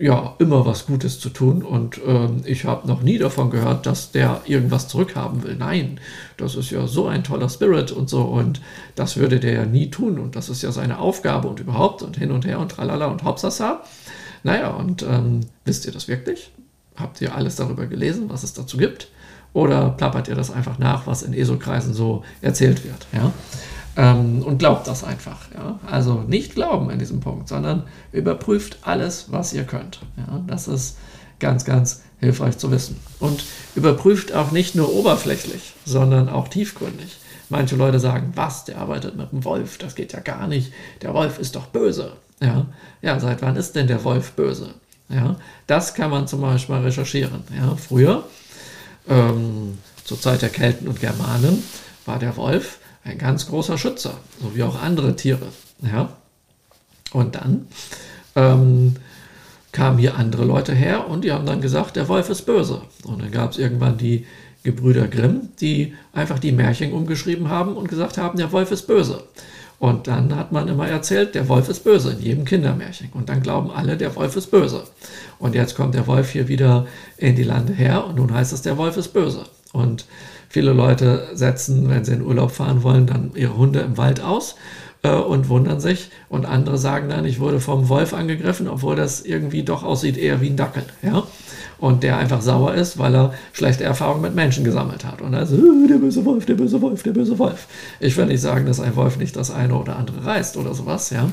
[0.00, 1.62] ja, immer was Gutes zu tun.
[1.62, 5.56] Und ähm, ich habe noch nie davon gehört, dass der irgendwas zurückhaben will.
[5.56, 6.00] Nein,
[6.38, 8.22] das ist ja so ein toller Spirit und so.
[8.22, 8.62] Und
[8.94, 10.18] das würde der ja nie tun.
[10.18, 13.24] Und das ist ja seine Aufgabe und überhaupt und hin und her und tralala und
[13.24, 13.82] hopsasa.
[14.42, 16.50] Naja, und ähm, wisst ihr das wirklich?
[16.96, 19.08] Habt ihr alles darüber gelesen, was es dazu gibt?
[19.52, 23.06] Oder plappert ihr das einfach nach, was in ESO-Kreisen so erzählt wird?
[23.12, 23.32] Ja?
[23.96, 25.38] Ähm, und glaubt das einfach.
[25.54, 25.78] Ja?
[25.90, 30.00] Also nicht glauben in diesem Punkt, sondern überprüft alles, was ihr könnt.
[30.16, 30.42] Ja?
[30.46, 30.96] Das ist
[31.38, 33.00] ganz, ganz hilfreich zu wissen.
[33.18, 37.18] Und überprüft auch nicht nur oberflächlich, sondern auch tiefgründig.
[37.48, 40.72] Manche Leute sagen, was, der arbeitet mit dem Wolf, das geht ja gar nicht.
[41.02, 42.12] Der Wolf ist doch böse.
[42.40, 42.66] Ja,
[43.02, 44.74] ja seit wann ist denn der Wolf böse?
[45.08, 45.36] Ja,
[45.66, 47.42] das kann man zum Beispiel mal recherchieren.
[47.56, 48.24] Ja, früher,
[49.08, 51.64] ähm, zur Zeit der Kelten und Germanen,
[52.06, 55.46] war der Wolf ein ganz großer Schützer, so wie auch andere Tiere.
[55.82, 56.10] Ja?
[57.12, 57.66] Und dann
[58.36, 58.96] ähm,
[59.72, 62.82] kamen hier andere Leute her und die haben dann gesagt, der Wolf ist böse.
[63.04, 64.26] Und dann gab es irgendwann die
[64.62, 69.22] Gebrüder Grimm, die einfach die Märchen umgeschrieben haben und gesagt haben, der Wolf ist böse.
[69.78, 73.08] Und dann hat man immer erzählt, der Wolf ist böse in jedem Kindermärchen.
[73.14, 74.84] Und dann glauben alle, der Wolf ist böse.
[75.38, 76.86] Und jetzt kommt der Wolf hier wieder
[77.16, 79.46] in die Lande her und nun heißt es, der Wolf ist böse.
[79.72, 80.04] Und
[80.52, 84.56] Viele Leute setzen, wenn sie in Urlaub fahren wollen, dann ihre Hunde im Wald aus
[85.04, 86.10] äh, und wundern sich.
[86.28, 90.40] Und andere sagen dann, ich wurde vom Wolf angegriffen, obwohl das irgendwie doch aussieht eher
[90.40, 90.82] wie ein Dackel.
[91.02, 91.22] Ja?
[91.78, 95.22] Und der einfach sauer ist, weil er schlechte Erfahrungen mit Menschen gesammelt hat.
[95.22, 97.68] Und also, äh, der böse Wolf, der böse Wolf, der böse Wolf.
[98.00, 101.10] Ich will nicht sagen, dass ein Wolf nicht das eine oder andere reißt oder sowas,
[101.10, 101.30] ja.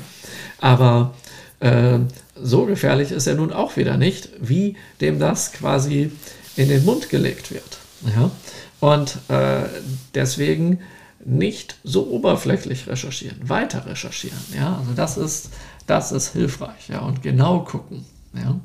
[0.59, 1.15] Aber
[1.59, 1.97] äh,
[2.39, 6.11] so gefährlich ist er nun auch wieder nicht, wie dem das quasi
[6.55, 7.79] in den Mund gelegt wird.
[8.15, 8.29] Ja?
[8.87, 9.65] Und äh,
[10.15, 10.79] deswegen
[11.25, 14.39] nicht so oberflächlich recherchieren, weiter recherchieren.
[14.55, 15.49] Ja, also das ist,
[15.87, 16.87] das ist hilfreich.
[16.87, 18.05] Ja, und genau gucken.
[18.33, 18.57] Ja,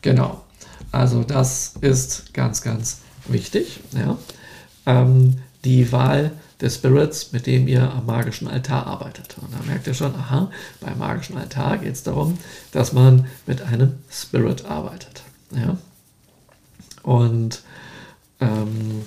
[0.00, 0.44] genau.
[0.92, 3.80] Also das ist ganz, ganz wichtig.
[3.92, 4.16] Ja,
[4.86, 9.36] ähm, die Wahl des Spirits, mit dem ihr am magischen Altar arbeitet.
[9.40, 12.38] Und da merkt ihr schon, aha, beim magischen Altar geht es darum,
[12.70, 15.24] dass man mit einem Spirit arbeitet.
[15.50, 15.76] Ja,
[17.02, 17.62] und
[18.40, 19.02] ähm,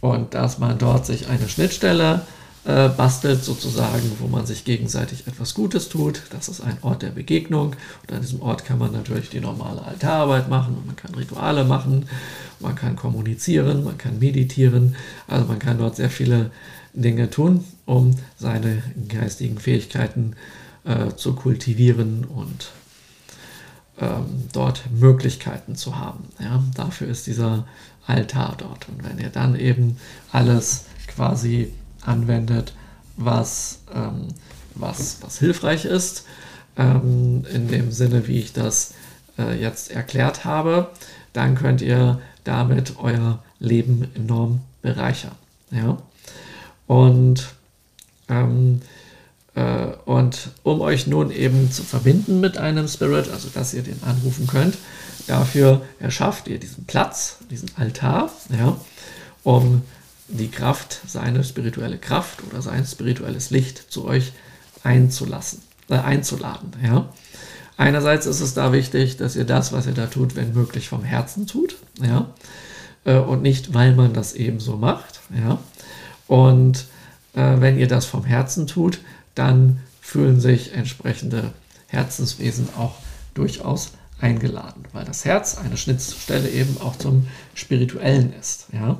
[0.00, 2.22] und dass man dort sich eine Schnittstelle
[2.64, 6.22] äh, bastelt, sozusagen, wo man sich gegenseitig etwas Gutes tut.
[6.30, 7.74] Das ist ein Ort der Begegnung.
[8.02, 11.64] Und an diesem Ort kann man natürlich die normale Altararbeit machen und man kann Rituale
[11.64, 12.06] machen,
[12.60, 14.96] man kann kommunizieren, man kann meditieren.
[15.26, 16.50] Also man kann dort sehr viele
[16.92, 20.34] Dinge tun, um seine geistigen Fähigkeiten
[20.84, 22.70] äh, zu kultivieren und
[24.00, 26.28] ähm, dort Möglichkeiten zu haben.
[26.38, 27.66] Ja, dafür ist dieser
[28.08, 28.88] Altar dort.
[28.88, 29.98] Und wenn ihr dann eben
[30.32, 32.72] alles quasi anwendet,
[33.16, 34.28] was, ähm,
[34.74, 36.24] was, was hilfreich ist,
[36.76, 38.94] ähm, in dem Sinne, wie ich das
[39.38, 40.90] äh, jetzt erklärt habe,
[41.32, 45.34] dann könnt ihr damit euer Leben enorm bereichern.
[45.70, 45.98] Ja?
[46.86, 47.48] Und,
[48.28, 49.07] ähm, äh,
[50.04, 54.46] und um euch nun eben zu verbinden mit einem Spirit, also dass ihr den anrufen
[54.46, 54.76] könnt,
[55.28, 58.78] Dafür erschafft ihr diesen Platz, diesen Altar, ja,
[59.44, 59.82] um
[60.26, 64.32] die Kraft, seine spirituelle Kraft oder sein spirituelles Licht zu euch
[64.82, 66.72] einzulassen, äh, einzuladen.
[66.82, 67.10] Ja.
[67.76, 71.04] Einerseits ist es da wichtig, dass ihr das, was ihr da tut, wenn möglich vom
[71.04, 72.30] Herzen tut, ja,
[73.04, 75.58] äh, und nicht, weil man das eben so macht, ja.
[76.26, 76.86] Und
[77.34, 79.00] äh, wenn ihr das vom Herzen tut,
[79.38, 81.52] dann fühlen sich entsprechende
[81.86, 82.94] Herzenswesen auch
[83.34, 88.66] durchaus eingeladen, weil das Herz eine Schnittstelle eben auch zum Spirituellen ist.
[88.72, 88.98] Ja?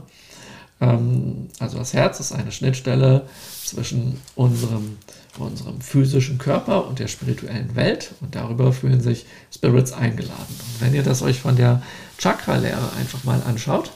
[0.81, 3.27] Ähm, also das Herz ist eine Schnittstelle
[3.65, 4.99] zwischen unserem,
[5.39, 10.35] unserem physischen Körper und der spirituellen Welt und darüber fühlen sich Spirits eingeladen.
[10.49, 11.83] Und wenn ihr das euch von der
[12.19, 13.91] Chakra-Lehre einfach mal anschaut,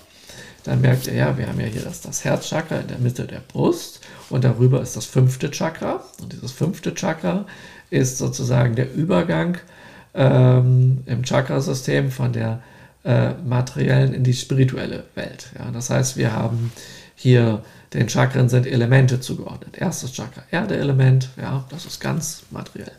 [0.65, 3.41] dann merkt ihr, ja, wir haben ja hier das, das Herzchakra in der Mitte der
[3.41, 4.01] Brust
[4.31, 6.05] und darüber ist das fünfte Chakra.
[6.21, 7.47] Und dieses fünfte Chakra
[7.91, 9.59] ist sozusagen der Übergang
[10.15, 12.63] ähm, im Chakrasystem von der
[13.05, 15.51] äh, materiellen in die spirituelle Welt.
[15.59, 16.73] Ja, das heißt, wir haben
[17.17, 19.77] hier den Chakren sind Elemente zugeordnet.
[19.77, 22.93] Erstes Chakra Erde-Element, ja, das ist ganz materiell.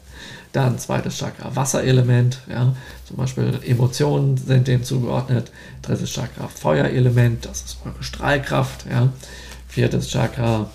[0.53, 2.73] Dann zweites Chakra Wasserelement, ja,
[3.05, 5.51] zum Beispiel Emotionen sind dem zugeordnet.
[5.81, 9.09] Drittes Chakra Feuerelement, das ist eure Strahlkraft, ja.
[9.67, 10.69] Viertes Chakra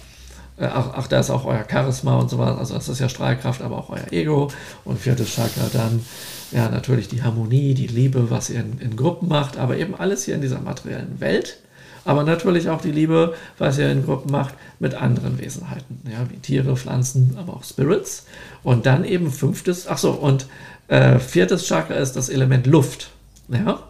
[0.58, 3.08] äh, ach, ach, da ist auch euer Charisma und so weiter, also das ist ja
[3.08, 4.50] Strahlkraft, aber auch euer Ego.
[4.84, 6.04] Und viertes Chakra dann,
[6.50, 10.24] ja, natürlich die Harmonie, die Liebe, was ihr in, in Gruppen macht, aber eben alles
[10.24, 11.58] hier in dieser materiellen Welt
[12.04, 16.38] aber natürlich auch die Liebe, was ihr in Gruppen macht, mit anderen Wesenheiten, ja, wie
[16.38, 18.26] Tiere, Pflanzen, aber auch Spirits.
[18.62, 20.46] Und dann eben fünftes, ach so, und
[20.88, 23.10] äh, viertes Chakra ist das Element Luft.
[23.48, 23.80] Ja,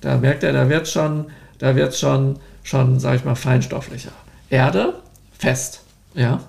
[0.00, 1.26] da merkt er, da wird schon,
[1.58, 4.12] da wird schon, schon, sag ich mal, feinstofflicher.
[4.50, 4.94] Erde,
[5.38, 5.82] fest,
[6.14, 6.40] ja,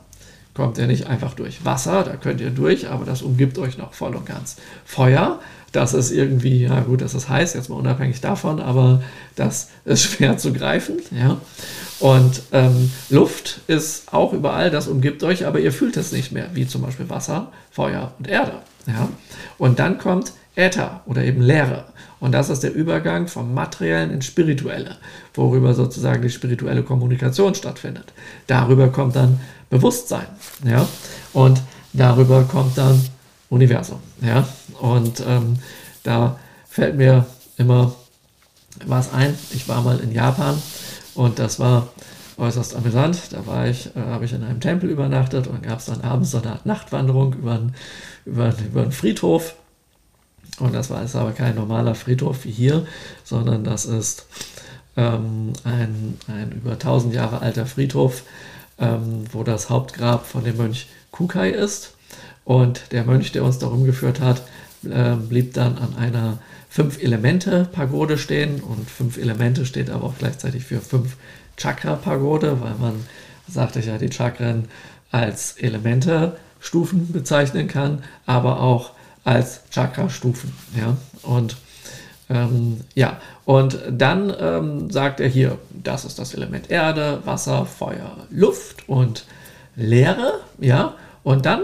[0.53, 1.64] kommt ihr nicht einfach durch.
[1.64, 4.57] Wasser, da könnt ihr durch, aber das umgibt euch noch voll und ganz.
[4.86, 5.39] Feuer,
[5.72, 9.01] das ist irgendwie, ja gut, das ist heiß, jetzt mal unabhängig davon, aber
[9.36, 10.97] das ist schwer zu greifen.
[11.11, 11.38] Ja.
[11.99, 16.49] Und ähm, Luft ist auch überall, das umgibt euch, aber ihr fühlt es nicht mehr,
[16.53, 18.53] wie zum Beispiel Wasser, Feuer und Erde.
[18.88, 19.09] Ja.
[19.57, 21.86] Und dann kommt Äther oder eben Leere.
[22.20, 24.97] Und das ist der Übergang vom Materiellen ins Spirituelle,
[25.34, 28.13] worüber sozusagen die spirituelle Kommunikation stattfindet.
[28.47, 29.39] Darüber kommt dann
[29.70, 30.28] Bewusstsein.
[30.65, 30.88] Ja.
[31.34, 31.61] Und
[31.93, 33.01] darüber kommt dann
[33.49, 33.99] Universum.
[34.22, 34.47] Ja?
[34.80, 35.59] Und ähm,
[36.03, 37.25] da fällt mir
[37.57, 37.93] immer
[38.86, 39.38] was ein.
[39.51, 40.61] Ich war mal in Japan
[41.15, 41.89] und das war
[42.38, 43.19] äußerst amüsant.
[43.32, 46.32] Da war ich, äh, habe ich in einem Tempel übernachtet und gab es dann abends
[46.32, 47.75] so eine Art Nachtwanderung über einen,
[48.25, 49.55] über, über einen Friedhof.
[50.59, 52.86] Und das war ist aber kein normaler Friedhof wie hier,
[53.23, 54.25] sondern das ist
[54.97, 58.23] ähm, ein, ein über 1000 Jahre alter Friedhof,
[58.77, 61.95] ähm, wo das Hauptgrab von dem Mönch Kukai ist.
[62.45, 64.41] Und der Mönch, der uns darum geführt hat,
[64.84, 68.61] äh, blieb dann an einer Fünf-Elemente-Pagode stehen.
[68.61, 71.17] Und fünf Elemente steht aber auch gleichzeitig für fünf
[71.57, 73.05] Chakra-Pagode, weil man,
[73.47, 74.65] sagte ich ja, die Chakren
[75.11, 78.91] als Elemente-Stufen bezeichnen kann, aber auch
[79.23, 80.53] als Chakra-Stufen.
[80.77, 80.97] Ja?
[81.23, 81.57] Und
[82.30, 88.17] ähm, ja, und dann ähm, sagt er hier, das ist das Element Erde, Wasser, Feuer,
[88.30, 89.25] Luft und
[89.75, 90.41] Leere.
[90.59, 91.63] Ja, und dann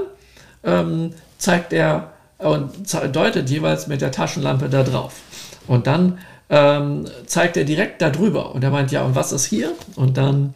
[0.63, 2.71] ähm, zeigt er und
[3.13, 5.21] deutet jeweils mit der Taschenlampe da drauf.
[5.67, 6.19] Und dann
[6.49, 8.53] ähm, zeigt er direkt da drüber.
[8.53, 9.73] Und er meint, ja, und was ist hier?
[9.95, 10.53] Und dann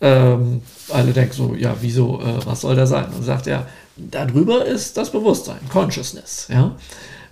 [0.00, 3.06] ähm, alle denken so, ja, wieso, äh, was soll da sein?
[3.16, 3.66] Und sagt er,
[3.96, 6.48] da drüber ist das Bewusstsein, Consciousness.
[6.50, 6.76] Ja?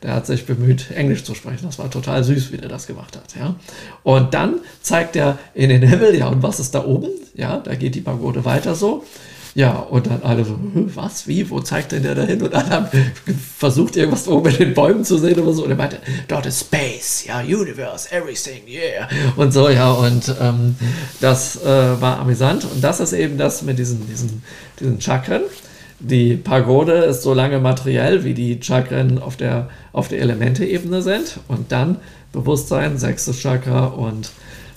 [0.03, 1.65] Der hat sich bemüht, Englisch zu sprechen.
[1.65, 3.37] Das war total süß, wie der das gemacht hat.
[3.39, 3.55] Ja?
[4.03, 7.09] Und dann zeigt er in den Himmel, ja, und was ist da oben?
[7.35, 9.05] Ja, da geht die Pagode weiter so.
[9.55, 10.59] Ja, und dann alle so,
[10.95, 12.41] was, wie, wo zeigt denn der da hin?
[12.41, 12.87] Und alle haben
[13.59, 15.65] versucht, irgendwas oben in den Bäumen zu sehen oder so.
[15.65, 19.09] Und er meinte, dort ist Space, ja, Universe, everything, yeah.
[19.37, 20.75] Und so, ja, und ähm,
[21.21, 22.65] das äh, war amüsant.
[22.65, 24.43] Und das ist eben das mit diesen, diesen,
[24.81, 25.43] diesen Chakren.
[26.01, 31.41] Die Pagode ist so lange materiell, wie die Chakren auf der, auf der Elemente-Ebene sind.
[31.49, 31.99] Und dann
[32.33, 34.31] Bewusstsein, sechstes Chakra und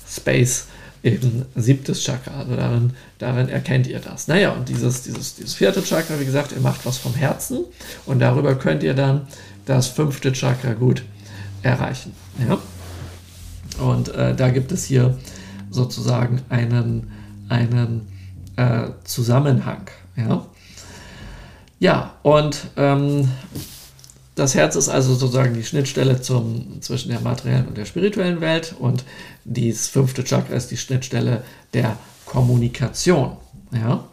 [0.07, 0.67] Space
[1.05, 2.39] eben siebtes Chakra.
[2.39, 4.27] Also darin, darin erkennt ihr das.
[4.27, 7.59] Naja, und dieses, dieses, dieses vierte Chakra, wie gesagt, ihr macht was vom Herzen
[8.07, 9.27] und darüber könnt ihr dann
[9.65, 11.03] das fünfte Chakra gut
[11.61, 12.13] erreichen.
[12.47, 12.57] Ja?
[13.79, 15.17] Und äh, da gibt es hier
[15.69, 17.11] sozusagen einen,
[17.49, 18.07] einen
[18.55, 19.87] äh, Zusammenhang.
[20.15, 20.45] Ja,
[21.79, 23.29] ja und ähm,
[24.33, 28.75] das Herz ist also sozusagen die Schnittstelle zum, zwischen der materiellen und der spirituellen Welt
[28.79, 29.03] und
[29.45, 31.43] das fünfte Chakra ist die Schnittstelle
[31.73, 33.37] der Kommunikation.
[33.71, 34.03] Ja?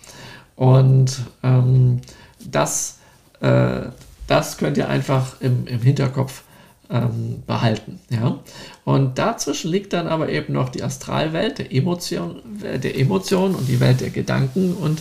[0.56, 2.00] Und ähm,
[2.44, 2.98] das,
[3.40, 3.80] äh,
[4.26, 6.42] das könnt ihr einfach im, im Hinterkopf
[6.90, 7.98] ähm, behalten.
[8.10, 8.38] Ja?
[8.84, 13.80] Und dazwischen liegt dann aber eben noch die Astralwelt der Emotion, der Emotion und die
[13.80, 15.00] Welt der Gedanken und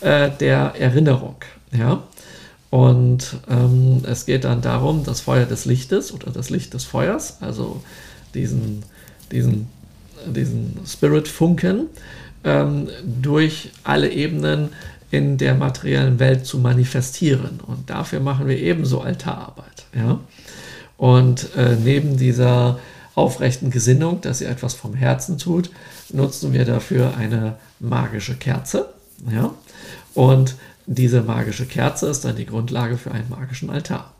[0.00, 1.36] äh, der Erinnerung.
[1.72, 2.02] Ja?
[2.70, 7.38] Und ähm, es geht dann darum, das Feuer des Lichtes oder das Licht des Feuers,
[7.40, 7.82] also
[8.34, 8.82] diesen,
[9.30, 9.68] diesen,
[10.26, 11.86] diesen Spirit-Funken,
[12.44, 14.70] ähm, durch alle Ebenen
[15.10, 17.60] in der materiellen Welt zu manifestieren.
[17.66, 19.86] Und dafür machen wir ebenso Altararbeit.
[19.94, 20.20] Ja?
[20.96, 22.78] Und äh, neben dieser
[23.14, 25.70] aufrechten Gesinnung, dass ihr etwas vom Herzen tut,
[26.12, 28.88] nutzen wir dafür eine magische Kerze.
[29.30, 29.54] Ja?
[30.14, 30.54] Und
[30.86, 34.12] diese magische Kerze ist dann die Grundlage für einen magischen Altar.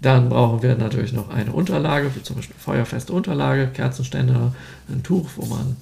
[0.00, 4.54] Dann brauchen wir natürlich noch eine Unterlage, wie zum Beispiel feuerfeste Unterlage, Kerzenständer,
[4.88, 5.76] ein Tuch, wo man,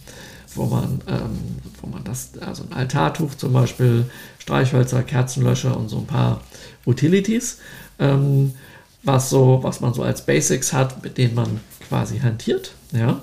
[0.55, 1.39] wo man, ähm,
[1.81, 4.07] wo man das, also ein Altartuch zum Beispiel,
[4.39, 6.41] Streichhölzer, Kerzenlöscher und so ein paar
[6.87, 7.59] Utilities,
[7.99, 8.55] ähm,
[9.03, 12.73] was, so, was man so als Basics hat, mit denen man quasi hantiert.
[12.93, 13.21] Ja?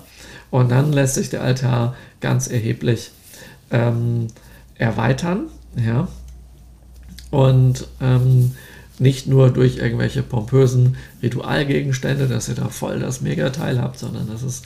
[0.50, 3.12] Und dann lässt sich der Altar ganz erheblich
[3.72, 4.28] ähm,
[4.76, 5.48] erweitern.
[5.76, 6.08] Ja?
[7.32, 8.56] Und ähm,
[9.02, 14.44] nicht nur durch irgendwelche pompösen Ritualgegenstände, dass ihr da voll das Megateil habt, sondern das
[14.44, 14.66] ist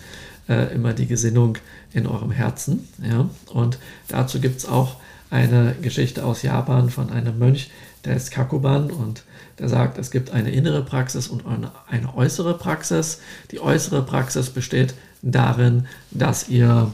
[0.49, 1.57] äh, immer die Gesinnung
[1.93, 2.86] in eurem Herzen.
[3.01, 3.29] Ja?
[3.47, 3.79] Und
[4.09, 4.97] dazu gibt es auch
[5.29, 7.71] eine Geschichte aus Japan von einem Mönch,
[8.03, 9.23] der ist Kakuban und
[9.57, 13.21] der sagt, es gibt eine innere Praxis und eine, eine äußere Praxis.
[13.51, 16.91] Die äußere Praxis besteht darin, dass ihr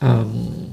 [0.00, 0.70] ähm,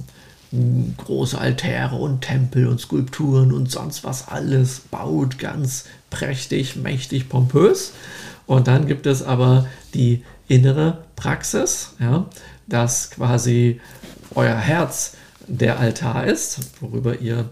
[0.97, 7.93] große Altäre und Tempel und Skulpturen und sonst was alles baut, ganz prächtig, mächtig, pompös.
[8.47, 12.25] Und dann gibt es aber die innere Praxis, ja,
[12.67, 13.81] dass quasi
[14.33, 15.15] euer Herz
[15.47, 17.49] der Altar ist, worüber ihr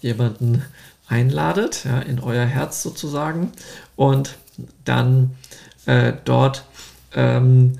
[0.00, 0.62] jemanden
[1.08, 3.52] einladet, ja, in euer Herz sozusagen,
[3.96, 4.36] und
[4.84, 5.36] dann
[5.86, 6.64] äh, dort
[7.14, 7.78] ähm,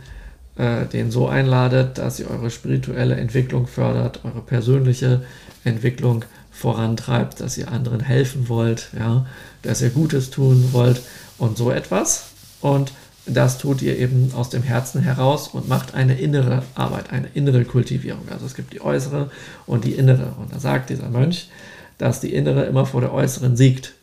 [0.59, 5.23] äh, den so einladet, dass ihr eure spirituelle Entwicklung fördert, eure persönliche
[5.65, 9.27] Entwicklung vorantreibt, dass ihr anderen helfen wollt, ja,
[9.63, 11.01] dass ihr Gutes tun wollt
[11.39, 12.31] und so etwas.
[12.61, 12.93] Und
[13.27, 17.65] das tut ihr eben aus dem Herzen heraus und macht eine innere Arbeit, eine innere
[17.65, 18.23] Kultivierung.
[18.31, 19.31] Also es gibt die äußere
[19.67, 20.33] und die innere.
[20.41, 21.51] Und da sagt dieser Mönch,
[21.99, 23.95] dass die innere immer vor der äußeren siegt.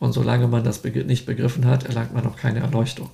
[0.00, 3.10] Und solange man das nicht begriffen hat, erlangt man noch keine Erleuchtung.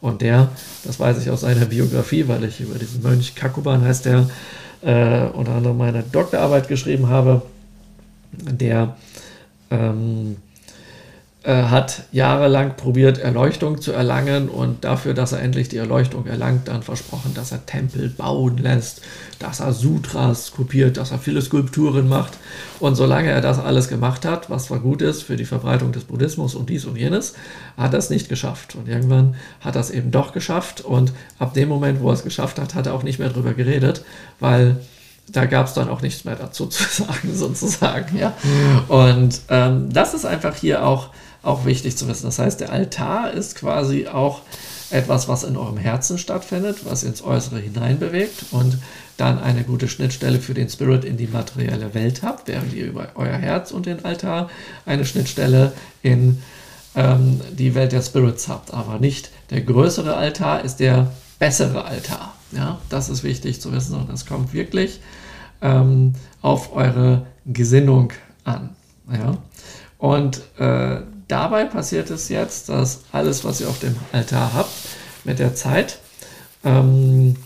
[0.00, 0.50] Und der,
[0.84, 4.28] das weiß ich aus seiner Biografie, weil ich über diesen Mönch Kakuban heißt der,
[4.82, 7.42] äh, unter anderem meine Doktorarbeit geschrieben habe,
[8.32, 8.96] der
[9.70, 10.45] ähm, äh,
[11.52, 16.82] hat jahrelang probiert, Erleuchtung zu erlangen und dafür, dass er endlich die Erleuchtung erlangt, dann
[16.82, 19.02] versprochen, dass er Tempel bauen lässt,
[19.38, 22.32] dass er Sutras kopiert, dass er viele Skulpturen macht.
[22.80, 26.04] Und solange er das alles gemacht hat, was zwar gut ist für die Verbreitung des
[26.04, 27.34] Buddhismus und dies und jenes,
[27.76, 28.74] hat er es nicht geschafft.
[28.74, 30.80] Und irgendwann hat er es eben doch geschafft.
[30.80, 33.54] Und ab dem Moment, wo er es geschafft hat, hat er auch nicht mehr darüber
[33.54, 34.04] geredet,
[34.40, 34.78] weil
[35.28, 38.18] da gab es dann auch nichts mehr dazu zu sagen, sozusagen.
[38.18, 38.34] Ja?
[38.88, 41.10] Und ähm, das ist einfach hier auch
[41.46, 42.26] auch wichtig zu wissen.
[42.26, 44.42] Das heißt, der Altar ist quasi auch
[44.90, 48.78] etwas, was in eurem Herzen stattfindet, was ins Äußere hineinbewegt und
[49.16, 53.08] dann eine gute Schnittstelle für den Spirit in die materielle Welt habt, während ihr über
[53.14, 54.50] euer Herz und den Altar
[54.84, 55.72] eine Schnittstelle
[56.02, 56.42] in
[56.94, 58.72] ähm, die Welt der Spirits habt.
[58.74, 62.34] Aber nicht der größere Altar ist der bessere Altar.
[62.52, 65.00] Ja, das ist wichtig zu wissen und es kommt wirklich
[65.62, 68.12] ähm, auf eure Gesinnung
[68.44, 68.70] an.
[69.12, 69.38] Ja?
[69.98, 74.70] Und äh, dabei passiert es jetzt, dass alles, was ihr auf dem Altar habt,
[75.24, 75.98] mit der Zeit
[76.64, 77.36] ähm,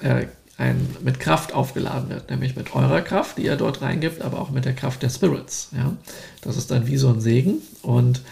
[0.00, 0.26] äh,
[0.58, 4.50] ein, mit Kraft aufgeladen wird, nämlich mit eurer Kraft, die ihr dort reingibt, aber auch
[4.50, 5.68] mit der Kraft der Spirits.
[5.72, 5.94] Ja?
[6.40, 8.22] Das ist dann wie so ein Segen und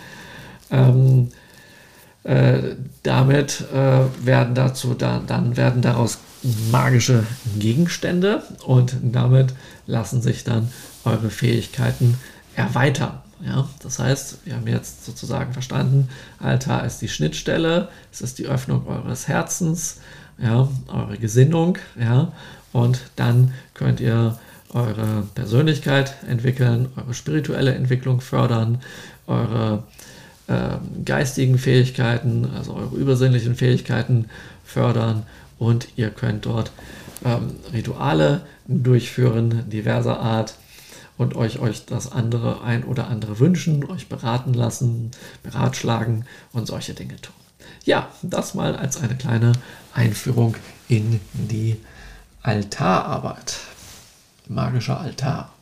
[0.70, 1.30] ähm,
[2.22, 6.18] äh, damit äh, werden dazu da, dann werden daraus
[6.70, 7.26] magische
[7.58, 9.54] Gegenstände und damit
[9.86, 10.70] lassen sich dann
[11.04, 12.18] eure Fähigkeiten
[12.56, 13.20] erweitern.
[13.40, 16.08] Ja, das heißt, wir haben jetzt sozusagen verstanden,
[16.38, 20.00] Altar ist die Schnittstelle, es ist die Öffnung eures Herzens,
[20.38, 22.32] ja, eure Gesinnung, ja,
[22.72, 24.38] und dann könnt ihr
[24.72, 28.78] eure Persönlichkeit entwickeln, eure spirituelle Entwicklung fördern,
[29.26, 29.84] eure
[30.46, 34.26] äh, geistigen Fähigkeiten, also eure übersinnlichen Fähigkeiten
[34.64, 35.24] fördern
[35.58, 36.72] und ihr könnt dort
[37.24, 40.54] ähm, Rituale durchführen, diverser Art,
[41.16, 45.10] und euch, euch das andere ein oder andere wünschen, euch beraten lassen,
[45.42, 47.34] beratschlagen und solche Dinge tun.
[47.84, 49.52] Ja, das mal als eine kleine
[49.92, 50.56] Einführung
[50.88, 51.80] in die
[52.42, 53.58] Altararbeit.
[54.48, 55.53] Magischer Altar.